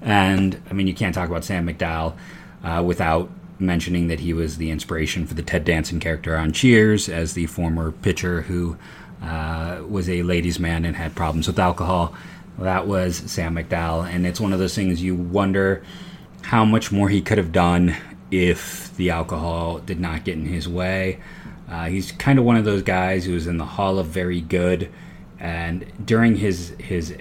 And 0.01 0.61
I 0.69 0.73
mean, 0.73 0.87
you 0.87 0.93
can't 0.93 1.13
talk 1.13 1.29
about 1.29 1.43
Sam 1.43 1.67
McDowell 1.67 2.15
uh, 2.63 2.81
without 2.83 3.29
mentioning 3.61 4.07
that 4.07 4.19
he 4.19 4.33
was 4.33 4.57
the 4.57 4.71
inspiration 4.71 5.25
for 5.25 5.33
the 5.33 5.43
Ted 5.43 5.63
Danson 5.63 5.99
character 5.99 6.35
on 6.35 6.51
Cheers 6.51 7.07
as 7.07 7.33
the 7.33 7.45
former 7.45 7.91
pitcher 7.91 8.41
who 8.41 8.77
uh, 9.21 9.81
was 9.87 10.09
a 10.09 10.23
ladies' 10.23 10.59
man 10.59 10.83
and 10.85 10.95
had 10.95 11.15
problems 11.15 11.47
with 11.47 11.59
alcohol. 11.59 12.15
That 12.59 12.87
was 12.87 13.15
Sam 13.15 13.55
McDowell, 13.55 14.07
and 14.11 14.25
it's 14.25 14.41
one 14.41 14.53
of 14.53 14.59
those 14.59 14.75
things 14.75 15.01
you 15.01 15.15
wonder 15.15 15.83
how 16.41 16.65
much 16.65 16.91
more 16.91 17.09
he 17.09 17.21
could 17.21 17.37
have 17.37 17.51
done 17.51 17.95
if 18.29 18.95
the 18.97 19.09
alcohol 19.09 19.79
did 19.79 19.99
not 19.99 20.23
get 20.23 20.37
in 20.37 20.45
his 20.45 20.67
way. 20.67 21.19
Uh, 21.69 21.85
he's 21.85 22.11
kind 22.11 22.37
of 22.37 22.45
one 22.45 22.57
of 22.57 22.65
those 22.65 22.81
guys 22.81 23.25
who 23.25 23.33
was 23.33 23.47
in 23.47 23.57
the 23.57 23.65
Hall 23.65 23.99
of 23.99 24.07
Very 24.07 24.41
Good, 24.41 24.89
and 25.39 25.85
during 26.05 26.35
his 26.35 26.75
his 26.79 27.15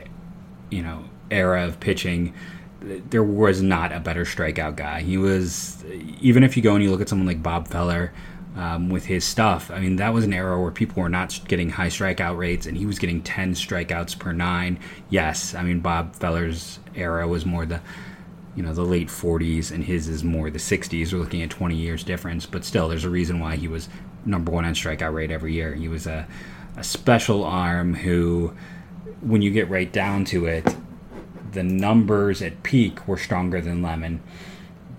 you 0.71 0.83
know 0.83 1.05
era 1.31 1.65
of 1.67 1.79
pitching, 1.81 2.35
there 2.81 3.23
was 3.23 3.63
not 3.63 3.93
a 3.93 4.01
better 4.01 4.25
strikeout 4.25 4.77
guy. 4.77 5.01
He 5.03 5.17
was 5.17 5.85
even 6.21 6.43
if 6.43 6.57
you 6.57 6.63
go 6.63 6.75
and 6.75 6.83
you 6.83 6.91
look 6.91 7.01
at 7.01 7.09
someone 7.09 7.27
like 7.27 7.43
Bob 7.43 7.69
Feller. 7.69 8.13
Um, 8.57 8.91
with 8.91 9.05
his 9.05 9.25
stuff, 9.25 9.71
I 9.71 9.79
mean, 9.79 9.95
that 9.97 10.13
was 10.13 10.25
an 10.25 10.33
era 10.33 10.61
where 10.61 10.73
people 10.73 11.01
were 11.01 11.09
not 11.09 11.41
getting 11.47 11.71
high 11.71 11.87
strikeout 11.87 12.37
rates, 12.37 12.67
and 12.67 12.77
he 12.77 12.85
was 12.85 12.99
getting 12.99 13.23
10 13.23 13.55
strikeouts 13.55 14.19
per 14.19 14.33
nine. 14.33 14.81
Yes, 15.09 15.55
I 15.55 15.63
mean, 15.63 15.79
Bob 15.79 16.17
Feller's 16.17 16.81
era 16.97 17.29
was 17.29 17.47
more 17.47 17.65
the 17.65 17.81
you 18.57 18.63
know 18.63 18.75
the 18.75 18.83
late 18.83 19.09
40s 19.09 19.71
and 19.71 19.85
his 19.85 20.09
is 20.09 20.25
more 20.25 20.51
the 20.51 20.59
60s 20.59 21.13
we're 21.13 21.19
looking 21.19 21.43
at 21.43 21.51
20 21.51 21.77
years 21.77 22.03
difference 22.03 22.47
but 22.47 22.65
still 22.65 22.89
there's 22.89 23.05
a 23.05 23.11
reason 23.11 23.39
why 23.39 23.57
he 23.57 23.69
was 23.69 23.89
number 24.25 24.51
one 24.51 24.65
on 24.65 24.75
strikeout 24.75 25.15
rate 25.15 25.31
every 25.31 25.55
year 25.55 25.75
he 25.75 25.89
was 25.89 26.07
a, 26.07 26.27
a 26.77 26.85
special 26.85 27.45
arm 27.45 27.95
who 27.95 28.53
when 29.21 29.41
you 29.43 29.51
get 29.51 29.69
right 29.69 29.93
down 29.93 30.25
to 30.25 30.47
it 30.47 30.67
the 31.53 31.63
numbers 31.63 32.43
at 32.43 32.63
peak 32.63 33.07
were 33.07 33.17
stronger 33.17 33.61
than 33.61 33.83
lemon 33.83 34.21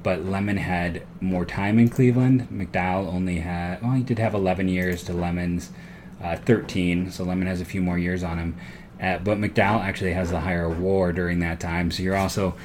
but 0.03 0.23
lemon 0.25 0.57
had 0.57 1.05
more 1.19 1.45
time 1.45 1.77
in 1.79 1.89
cleveland 1.89 2.47
mcdowell 2.51 3.07
only 3.07 3.39
had 3.39 3.81
well 3.81 3.93
he 3.93 4.03
did 4.03 4.19
have 4.19 4.33
11 4.33 4.67
years 4.67 5.03
to 5.03 5.13
lemon's 5.13 5.71
uh, 6.23 6.35
13 6.35 7.11
so 7.11 7.23
lemon 7.23 7.47
has 7.47 7.61
a 7.61 7.65
few 7.65 7.81
more 7.81 7.97
years 7.97 8.23
on 8.23 8.37
him 8.37 8.55
uh, 9.01 9.17
but 9.19 9.37
mcdowell 9.37 9.81
actually 9.81 10.13
has 10.13 10.31
the 10.31 10.41
higher 10.41 10.69
war 10.69 11.11
during 11.11 11.39
that 11.39 11.59
time 11.59 11.91
so 11.91 12.03
you're 12.03 12.15
also 12.15 12.55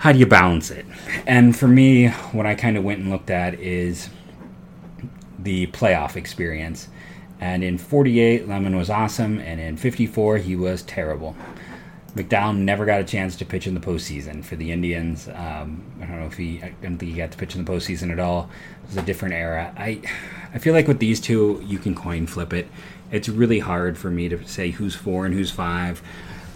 how 0.00 0.12
do 0.12 0.18
you 0.18 0.24
balance 0.24 0.70
it? 0.70 0.86
And 1.26 1.54
for 1.54 1.68
me, 1.68 2.08
what 2.32 2.46
I 2.46 2.54
kind 2.54 2.78
of 2.78 2.84
went 2.84 3.00
and 3.00 3.10
looked 3.10 3.28
at 3.28 3.60
is 3.60 4.08
the 5.38 5.66
playoff 5.66 6.16
experience. 6.16 6.88
And 7.38 7.62
in 7.62 7.76
48, 7.76 8.48
Lemon 8.48 8.76
was 8.76 8.88
awesome, 8.88 9.38
and 9.40 9.60
in 9.60 9.76
54, 9.76 10.38
he 10.38 10.56
was 10.56 10.82
terrible. 10.82 11.36
McDowell 12.14 12.56
never 12.56 12.84
got 12.84 13.00
a 13.00 13.04
chance 13.04 13.36
to 13.36 13.44
pitch 13.44 13.66
in 13.66 13.74
the 13.74 13.80
postseason 13.80 14.44
for 14.44 14.56
the 14.56 14.72
Indians. 14.72 15.28
Um, 15.28 15.84
I 16.00 16.06
don't 16.06 16.20
know 16.20 16.26
if 16.26 16.36
he, 16.36 16.62
I 16.62 16.74
don't 16.82 16.98
think 16.98 17.12
he 17.12 17.16
got 17.16 17.30
to 17.32 17.38
pitch 17.38 17.54
in 17.54 17.64
the 17.64 17.70
postseason 17.70 18.10
at 18.10 18.18
all. 18.18 18.50
It 18.84 18.88
was 18.88 18.96
a 18.96 19.02
different 19.02 19.34
era. 19.34 19.72
I, 19.76 20.00
I 20.52 20.58
feel 20.58 20.74
like 20.74 20.88
with 20.88 20.98
these 20.98 21.20
two, 21.20 21.62
you 21.64 21.78
can 21.78 21.94
coin 21.94 22.26
flip 22.26 22.52
it. 22.52 22.68
It's 23.12 23.28
really 23.28 23.60
hard 23.60 23.96
for 23.96 24.10
me 24.10 24.28
to 24.28 24.46
say 24.46 24.70
who's 24.70 24.94
four 24.94 25.24
and 25.24 25.34
who's 25.34 25.50
five. 25.50 26.02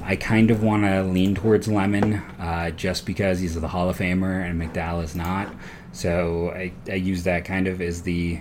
I 0.02 0.16
kind 0.16 0.50
of 0.50 0.62
want 0.62 0.84
to 0.84 1.02
lean 1.02 1.34
towards 1.34 1.68
Lemon 1.68 2.14
uh, 2.38 2.70
just 2.70 3.06
because 3.06 3.40
he's 3.40 3.58
the 3.58 3.68
Hall 3.68 3.88
of 3.88 3.98
Famer 3.98 4.44
and 4.44 4.60
McDowell 4.60 5.02
is 5.02 5.14
not. 5.14 5.54
So 5.92 6.50
I, 6.50 6.72
I 6.88 6.94
use 6.94 7.22
that 7.24 7.44
kind 7.44 7.68
of 7.68 7.80
as 7.80 8.02
the 8.02 8.40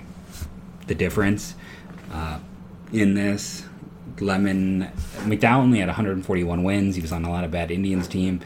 the 0.88 0.96
difference 0.96 1.56
uh, 2.12 2.40
in 2.92 3.14
this. 3.14 3.64
Lemon 4.22 4.90
McDowell 5.20 5.58
only 5.58 5.80
had 5.80 5.88
141 5.88 6.64
wins. 6.64 6.96
He 6.96 7.02
was 7.02 7.12
on 7.12 7.26
a 7.26 7.32
lot 7.32 7.44
of 7.44 7.52
bad 7.52 7.72
Indians 7.72 8.08
team 8.08 8.42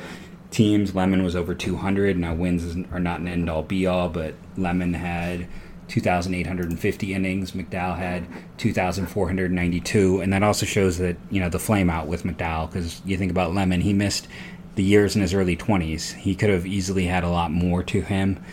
teams. 0.51 0.95
Lemon 0.95 1.23
was 1.23 1.35
over 1.35 1.53
200. 1.53 2.17
Now 2.17 2.33
wins 2.33 2.75
are 2.91 2.99
not 2.99 3.19
an 3.19 3.27
end 3.27 3.49
all 3.49 3.63
be 3.63 3.85
all, 3.85 4.09
but 4.09 4.35
Lemon 4.57 4.93
had 4.93 5.47
2,850 5.87 7.13
innings. 7.13 7.51
McDowell 7.51 7.97
had 7.97 8.27
2,492, 8.57 10.21
and 10.21 10.33
that 10.33 10.43
also 10.43 10.65
shows 10.65 10.97
that 10.97 11.17
you 11.29 11.39
know 11.39 11.49
the 11.49 11.59
flame 11.59 11.89
out 11.89 12.07
with 12.07 12.23
McDowell 12.23 12.69
because 12.69 13.01
you 13.05 13.17
think 13.17 13.31
about 13.31 13.53
Lemon, 13.53 13.81
he 13.81 13.93
missed 13.93 14.27
the 14.75 14.83
years 14.83 15.15
in 15.15 15.21
his 15.21 15.33
early 15.33 15.57
20s. 15.57 16.13
He 16.13 16.35
could 16.35 16.49
have 16.49 16.65
easily 16.65 17.05
had 17.05 17.23
a 17.23 17.29
lot 17.29 17.51
more 17.51 17.83
to 17.83 18.01
him. 18.01 18.43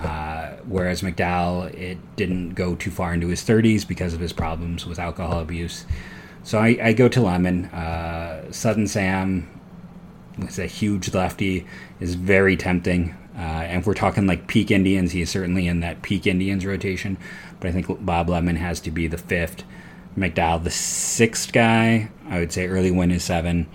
Uh, 0.00 0.50
whereas 0.66 1.02
McDowell, 1.02 1.72
it 1.74 1.98
didn't 2.16 2.50
go 2.50 2.76
too 2.76 2.90
far 2.90 3.12
into 3.12 3.28
his 3.28 3.42
30s 3.42 3.86
because 3.86 4.14
of 4.14 4.20
his 4.20 4.32
problems 4.32 4.86
with 4.86 4.98
alcohol 4.98 5.40
abuse. 5.40 5.86
So 6.48 6.58
I, 6.58 6.78
I 6.82 6.92
go 6.94 7.08
to 7.08 7.20
Lemon. 7.20 7.66
Uh, 7.66 8.50
Sudden 8.50 8.86
Sam 8.86 9.46
is 10.38 10.58
a 10.58 10.64
huge 10.64 11.12
lefty, 11.12 11.66
is 12.00 12.14
very 12.14 12.56
tempting. 12.56 13.14
Uh, 13.36 13.66
and 13.68 13.80
if 13.82 13.86
we're 13.86 13.92
talking 13.92 14.26
like 14.26 14.46
peak 14.46 14.70
Indians, 14.70 15.12
he 15.12 15.20
is 15.20 15.28
certainly 15.28 15.66
in 15.66 15.80
that 15.80 16.00
peak 16.00 16.26
Indians 16.26 16.64
rotation. 16.64 17.18
But 17.60 17.68
I 17.68 17.72
think 17.72 18.02
Bob 18.02 18.30
Lemon 18.30 18.56
has 18.56 18.80
to 18.80 18.90
be 18.90 19.06
the 19.06 19.18
fifth. 19.18 19.62
McDowell, 20.16 20.64
the 20.64 20.70
sixth 20.70 21.52
guy. 21.52 22.08
I 22.30 22.38
would 22.38 22.50
say 22.50 22.66
Early 22.66 22.90
Wynn 22.90 23.10
is 23.10 23.24
seven, 23.24 23.66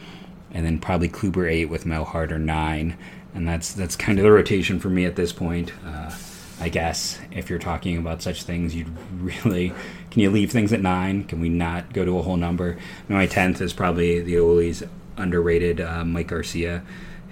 and 0.51 0.65
then 0.65 0.79
probably 0.79 1.09
Kluber 1.09 1.47
eight 1.47 1.65
with 1.65 1.85
Mel 1.85 2.05
Harder 2.05 2.39
nine, 2.39 2.97
and 3.35 3.47
that's 3.47 3.71
that's 3.71 3.95
kind 3.95 4.17
of 4.17 4.23
the 4.23 4.31
rotation 4.31 4.79
for 4.79 4.89
me 4.89 5.05
at 5.05 5.15
this 5.15 5.31
point. 5.31 5.71
Uh, 5.85 6.11
I 6.59 6.69
guess 6.69 7.19
if 7.29 7.49
you're 7.49 7.59
talking 7.59 7.97
about 7.97 8.23
such 8.23 8.43
things, 8.43 8.73
you'd 8.73 8.89
really 9.45 9.73
can 10.13 10.21
you 10.21 10.29
leave 10.29 10.51
things 10.51 10.71
at 10.71 10.79
nine? 10.79 11.23
Can 11.23 11.39
we 11.39 11.49
not 11.49 11.91
go 11.91 12.05
to 12.05 12.19
a 12.19 12.21
whole 12.21 12.37
number? 12.37 12.77
My 13.09 13.25
tenth 13.25 13.59
is 13.61 13.73
probably 13.73 14.21
the 14.21 14.39
always 14.39 14.83
underrated 15.17 15.81
uh, 15.81 16.05
Mike 16.05 16.27
Garcia 16.27 16.83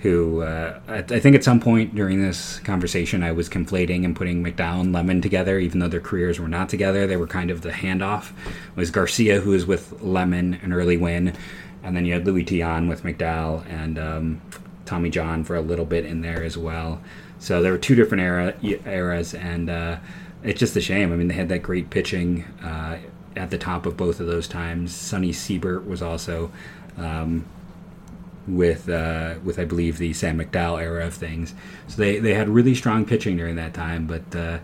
who 0.01 0.41
uh, 0.41 0.79
I, 0.87 1.01
think 1.03 1.35
at 1.35 1.43
some 1.43 1.59
point 1.59 1.93
during 1.93 2.23
this 2.23 2.57
conversation 2.59 3.21
I 3.21 3.33
was 3.33 3.47
conflating 3.47 4.03
and 4.03 4.15
putting 4.15 4.43
McDowell 4.43 4.81
and 4.81 4.91
Lemon 4.91 5.21
together, 5.21 5.59
even 5.59 5.77
though 5.77 5.87
their 5.87 6.01
careers 6.01 6.39
were 6.39 6.47
not 6.47 6.69
together. 6.69 7.05
They 7.05 7.17
were 7.17 7.27
kind 7.27 7.51
of 7.51 7.61
the 7.61 7.69
handoff. 7.69 8.31
It 8.31 8.75
was 8.75 8.89
Garcia 8.89 9.41
who 9.41 9.51
was 9.51 9.67
with 9.67 10.01
Lemon, 10.01 10.55
an 10.63 10.73
Early 10.73 10.97
Wynn, 10.97 11.37
and 11.83 11.95
then 11.95 12.05
you 12.05 12.13
had 12.13 12.25
Louis 12.25 12.43
Tiant 12.43 12.89
with 12.89 13.03
McDowell 13.03 13.63
and 13.69 13.99
um, 13.99 14.41
Tommy 14.85 15.11
John 15.11 15.43
for 15.43 15.55
a 15.55 15.61
little 15.61 15.85
bit 15.85 16.03
in 16.03 16.21
there 16.21 16.43
as 16.43 16.57
well. 16.57 16.99
So 17.37 17.61
there 17.61 17.71
were 17.71 17.77
two 17.77 17.95
different 17.95 18.23
era 18.23 18.55
eras, 18.63 19.35
and 19.35 19.69
uh, 19.69 19.97
it's 20.43 20.59
just 20.59 20.75
a 20.75 20.81
shame. 20.81 21.11
I 21.13 21.15
mean, 21.15 21.27
they 21.27 21.35
had 21.35 21.49
that 21.49 21.63
great 21.63 21.89
pitching 21.89 22.43
uh, 22.63 22.97
at 23.35 23.51
the 23.51 23.57
top 23.57 23.85
of 23.85 23.97
both 23.97 24.19
of 24.19 24.27
those 24.27 24.47
times. 24.47 24.93
Sonny 24.95 25.33
Siebert 25.33 25.85
was 25.85 26.01
also. 26.01 26.51
Um, 26.97 27.45
with 28.47 28.89
uh, 28.89 29.35
with 29.43 29.59
I 29.59 29.65
believe 29.65 29.97
the 29.97 30.13
Sam 30.13 30.39
McDowell 30.39 30.81
era 30.81 31.05
of 31.05 31.13
things. 31.13 31.53
So 31.87 31.97
they 31.97 32.19
they 32.19 32.33
had 32.33 32.49
really 32.49 32.75
strong 32.75 33.05
pitching 33.05 33.37
during 33.37 33.55
that 33.55 33.73
time, 33.73 34.07
but 34.07 34.35
uh, 34.35 34.59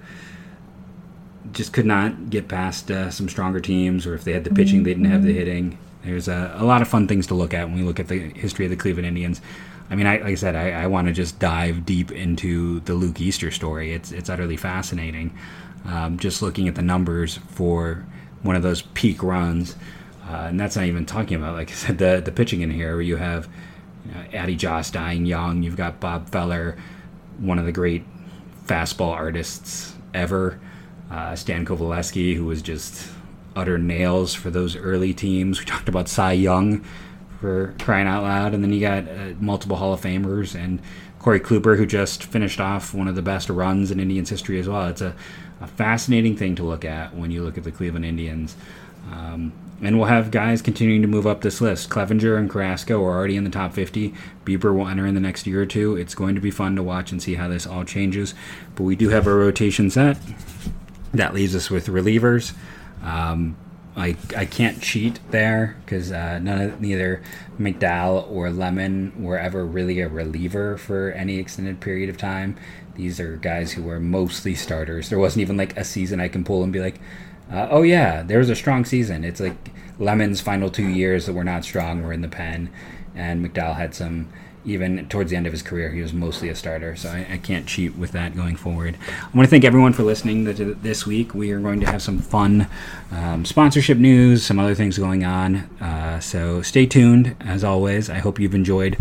just 1.51 1.73
could 1.73 1.85
not 1.85 2.29
get 2.29 2.47
past 2.47 2.89
uh, 2.91 3.09
some 3.11 3.29
stronger 3.29 3.59
teams. 3.59 4.05
Or 4.05 4.15
if 4.15 4.23
they 4.23 4.33
had 4.33 4.43
the 4.43 4.53
pitching, 4.53 4.83
they 4.83 4.93
didn't 4.93 5.11
have 5.11 5.23
the 5.23 5.33
hitting. 5.33 5.77
There's 6.03 6.27
a, 6.27 6.55
a, 6.57 6.63
lot 6.63 6.81
of 6.81 6.87
fun 6.87 7.07
things 7.07 7.27
to 7.27 7.33
look 7.33 7.53
at 7.53 7.67
when 7.67 7.75
we 7.75 7.83
look 7.83 7.99
at 7.99 8.07
the 8.07 8.19
history 8.19 8.65
of 8.65 8.71
the 8.71 8.77
Cleveland 8.77 9.07
Indians. 9.07 9.41
I 9.89 9.95
mean, 9.95 10.07
I, 10.07 10.17
like 10.17 10.25
I 10.25 10.35
said, 10.35 10.55
I, 10.55 10.83
I 10.83 10.87
want 10.87 11.07
to 11.07 11.13
just 11.13 11.39
dive 11.39 11.85
deep 11.85 12.11
into 12.11 12.79
the 12.81 12.93
Luke 12.93 13.19
Easter 13.19 13.51
story. 13.51 13.93
It's 13.93 14.11
it's 14.11 14.29
utterly 14.29 14.57
fascinating. 14.57 15.37
Um, 15.85 16.17
just 16.17 16.41
looking 16.41 16.67
at 16.67 16.75
the 16.75 16.81
numbers 16.81 17.37
for 17.49 18.05
one 18.43 18.55
of 18.55 18.63
those 18.63 18.81
peak 18.81 19.23
runs. 19.23 19.75
Uh, 20.27 20.47
and 20.49 20.59
that's 20.59 20.75
not 20.75 20.85
even 20.85 21.05
talking 21.05 21.37
about, 21.37 21.55
like 21.55 21.71
I 21.71 21.73
said, 21.73 21.97
the 21.97 22.21
the 22.23 22.31
pitching 22.31 22.61
in 22.61 22.71
here, 22.71 22.93
where 22.93 23.01
you 23.01 23.15
have 23.15 23.47
you 24.05 24.13
know, 24.13 24.25
Addie 24.33 24.55
Joss 24.55 24.91
dying 24.91 25.25
young. 25.25 25.63
You've 25.63 25.77
got 25.77 25.99
Bob 25.99 26.29
Feller, 26.29 26.77
one 27.37 27.59
of 27.59 27.65
the 27.65 27.71
great 27.71 28.03
fastball 28.65 29.11
artists 29.11 29.95
ever. 30.13 30.59
Uh, 31.09 31.35
Stan 31.35 31.65
Coveleski, 31.65 32.35
who 32.35 32.45
was 32.45 32.61
just 32.61 33.09
utter 33.55 33.77
nails 33.77 34.33
for 34.33 34.49
those 34.49 34.75
early 34.75 35.13
teams. 35.13 35.59
We 35.59 35.65
talked 35.65 35.87
about 35.87 36.09
Cy 36.09 36.33
Young 36.33 36.85
for 37.39 37.73
crying 37.79 38.07
out 38.07 38.23
loud, 38.23 38.53
and 38.53 38.63
then 38.63 38.73
you 38.73 38.81
got 38.81 39.07
uh, 39.07 39.33
multiple 39.39 39.77
Hall 39.77 39.93
of 39.93 40.01
Famers 40.01 40.53
and 40.53 40.81
Corey 41.19 41.39
Kluber, 41.39 41.77
who 41.77 41.85
just 41.85 42.23
finished 42.23 42.59
off 42.59 42.93
one 42.93 43.07
of 43.07 43.15
the 43.15 43.21
best 43.21 43.49
runs 43.49 43.91
in 43.91 43.99
Indians 43.99 44.29
history 44.29 44.59
as 44.59 44.67
well. 44.67 44.87
It's 44.87 45.01
a, 45.01 45.15
a 45.61 45.67
fascinating 45.67 46.35
thing 46.35 46.55
to 46.55 46.63
look 46.63 46.85
at 46.85 47.15
when 47.15 47.31
you 47.31 47.43
look 47.43 47.57
at 47.57 47.63
the 47.63 47.71
Cleveland 47.71 48.05
Indians. 48.05 48.55
Um, 49.11 49.53
and 49.81 49.97
we'll 49.97 50.07
have 50.07 50.31
guys 50.31 50.61
continuing 50.61 51.01
to 51.03 51.07
move 51.07 51.27
up 51.27 51.41
this 51.41 51.61
list. 51.61 51.89
Clevinger 51.89 52.37
and 52.37 52.49
Carrasco 52.49 53.03
are 53.03 53.15
already 53.15 53.35
in 53.35 53.43
the 53.43 53.49
top 53.49 53.73
50. 53.73 54.13
Bieber 54.43 54.75
will 54.75 54.87
enter 54.87 55.05
in 55.05 55.13
the 55.13 55.21
next 55.21 55.45
year 55.45 55.61
or 55.61 55.65
two. 55.65 55.95
It's 55.95 56.15
going 56.15 56.35
to 56.35 56.41
be 56.41 56.49
fun 56.49 56.75
to 56.75 56.83
watch 56.83 57.11
and 57.11 57.21
see 57.21 57.35
how 57.35 57.47
this 57.47 57.67
all 57.67 57.83
changes. 57.83 58.33
But 58.75 58.83
we 58.83 58.95
do 58.95 59.09
have 59.09 59.27
a 59.27 59.33
rotation 59.33 59.89
set. 59.89 60.17
That 61.13 61.33
leaves 61.33 61.55
us 61.55 61.69
with 61.69 61.87
relievers. 61.87 62.53
Um, 63.03 63.55
I, 63.95 64.15
I 64.35 64.45
can't 64.45 64.81
cheat 64.81 65.19
there 65.31 65.75
because 65.83 66.11
uh, 66.11 66.39
none 66.39 66.61
of 66.61 66.81
neither 66.81 67.21
McDowell 67.59 68.29
or 68.29 68.51
Lemon 68.51 69.23
were 69.23 69.39
ever 69.39 69.65
really 69.65 70.01
a 70.01 70.07
reliever 70.07 70.77
for 70.77 71.11
any 71.11 71.37
extended 71.39 71.79
period 71.79 72.09
of 72.09 72.17
time. 72.17 72.57
These 72.97 73.19
are 73.19 73.37
guys 73.37 73.71
who 73.71 73.83
were 73.83 73.99
mostly 73.99 74.55
starters. 74.55 75.09
There 75.09 75.19
wasn't 75.19 75.41
even 75.43 75.55
like 75.55 75.77
a 75.77 75.83
season 75.83 76.19
I 76.19 76.27
can 76.27 76.43
pull 76.43 76.63
and 76.63 76.73
be 76.73 76.79
like, 76.81 76.99
uh, 77.51 77.67
oh 77.69 77.83
yeah, 77.83 78.23
there 78.23 78.39
was 78.39 78.49
a 78.49 78.55
strong 78.55 78.83
season. 78.85 79.23
It's 79.23 79.39
like 79.39 79.71
Lemon's 79.99 80.41
final 80.41 80.69
two 80.69 80.87
years 80.87 81.27
that 81.27 81.33
were 81.33 81.43
not 81.43 81.63
strong 81.63 82.03
were 82.03 82.11
in 82.11 82.21
the 82.21 82.27
pen, 82.27 82.69
and 83.15 83.45
McDowell 83.45 83.77
had 83.77 83.95
some. 83.95 84.27
Even 84.65 85.07
towards 85.07 85.29
the 85.29 85.37
end 85.37 85.45
of 85.47 85.53
his 85.53 85.61
career, 85.61 85.93
he 85.93 86.01
was 86.01 86.11
mostly 86.11 86.49
a 86.49 86.55
starter, 86.55 86.93
so 86.97 87.07
I, 87.07 87.25
I 87.35 87.37
can't 87.37 87.65
cheat 87.65 87.95
with 87.95 88.11
that 88.11 88.35
going 88.35 88.57
forward. 88.57 88.97
I 89.09 89.37
want 89.37 89.47
to 89.47 89.49
thank 89.49 89.63
everyone 89.63 89.93
for 89.93 90.03
listening 90.03 90.43
to 90.43 90.73
this 90.73 91.07
week. 91.07 91.33
We 91.33 91.51
are 91.51 91.59
going 91.61 91.79
to 91.79 91.85
have 91.85 92.01
some 92.01 92.19
fun 92.19 92.67
um, 93.09 93.45
sponsorship 93.45 93.97
news, 93.97 94.45
some 94.45 94.59
other 94.59 94.75
things 94.75 94.97
going 94.97 95.23
on. 95.23 95.55
Uh, 95.79 96.19
so 96.19 96.61
stay 96.63 96.85
tuned, 96.85 97.37
as 97.39 97.63
always. 97.63 98.09
I 98.09 98.17
hope 98.17 98.41
you've 98.41 98.55
enjoyed 98.55 98.97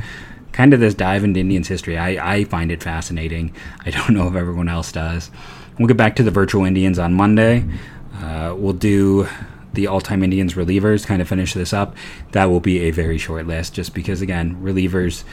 kind 0.56 0.72
of 0.72 0.80
this 0.80 0.94
dive 0.94 1.22
into 1.22 1.38
Indians 1.38 1.68
history. 1.68 1.98
I, 1.98 2.36
I 2.36 2.44
find 2.44 2.72
it 2.72 2.82
fascinating. 2.82 3.54
I 3.84 3.90
don't 3.90 4.14
know 4.14 4.26
if 4.26 4.34
everyone 4.34 4.68
else 4.68 4.90
does. 4.90 5.30
We'll 5.78 5.86
get 5.86 5.98
back 5.98 6.16
to 6.16 6.22
the 6.22 6.30
virtual 6.30 6.64
Indians 6.64 6.98
on 6.98 7.12
Monday. 7.12 7.64
Uh, 8.14 8.54
we'll 8.56 8.72
do 8.72 9.28
the 9.74 9.86
all-time 9.86 10.22
Indians 10.22 10.54
relievers. 10.54 11.06
Kind 11.06 11.20
of 11.20 11.28
finish 11.28 11.52
this 11.52 11.74
up. 11.74 11.94
That 12.32 12.46
will 12.46 12.60
be 12.60 12.80
a 12.80 12.90
very 12.90 13.18
short 13.18 13.46
list, 13.46 13.74
just 13.74 13.92
because 13.92 14.22
again, 14.22 14.56
relievers 14.56 15.24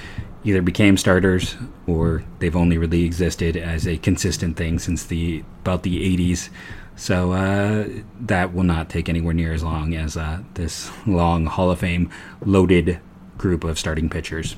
either 0.44 0.62
became 0.62 0.98
starters 0.98 1.56
or 1.88 2.22
they've 2.40 2.56
only 2.56 2.78
really 2.78 3.06
existed 3.06 3.56
as 3.56 3.88
a 3.88 3.96
consistent 4.00 4.58
thing 4.58 4.78
since 4.78 5.06
the 5.06 5.42
about 5.62 5.84
the 5.84 6.18
80s. 6.18 6.50
So 6.98 7.32
uh, 7.32 7.88
that 8.20 8.54
will 8.54 8.64
not 8.64 8.90
take 8.90 9.08
anywhere 9.08 9.34
near 9.34 9.54
as 9.54 9.64
long 9.64 9.96
as 9.96 10.18
uh, 10.18 10.44
this 10.56 10.92
long 11.08 11.46
Hall 11.46 11.72
of 11.72 11.80
Fame 11.80 12.10
loaded 12.46 13.00
group 13.38 13.64
of 13.64 13.80
starting 13.80 14.10
pitchers. 14.10 14.58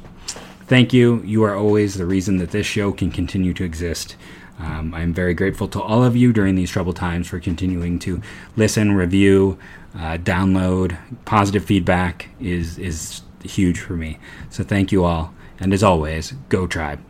Thank 0.67 0.93
you. 0.93 1.21
You 1.23 1.43
are 1.43 1.56
always 1.56 1.93
the 1.93 2.08
reason 2.08 2.38
that 2.38 2.49
this 2.51 2.65
show 2.65 2.91
can 2.91 3.12
continue 3.12 3.54
to 3.54 3.63
exist. 3.63 4.15
Um, 4.58 4.93
I'm 4.95 5.13
very 5.13 5.34
grateful 5.36 5.67
to 5.69 5.82
all 5.82 6.04
of 6.04 6.15
you 6.15 6.34
during 6.34 6.56
these 6.56 6.71
troubled 6.71 6.95
times 6.95 7.28
for 7.28 7.39
continuing 7.39 7.99
to 7.99 8.21
listen, 8.56 8.93
review, 8.93 9.60
uh, 9.93 10.17
download. 10.17 10.97
Positive 11.25 11.63
feedback 11.63 12.30
is 12.39 12.80
is 12.80 13.21
huge 13.43 13.80
for 13.80 13.93
me. 13.93 14.17
So 14.49 14.63
thank 14.63 14.91
you 14.91 15.04
all, 15.04 15.34
and 15.60 15.71
as 15.71 15.84
always, 15.84 16.32
go 16.49 16.65
tribe. 16.65 17.04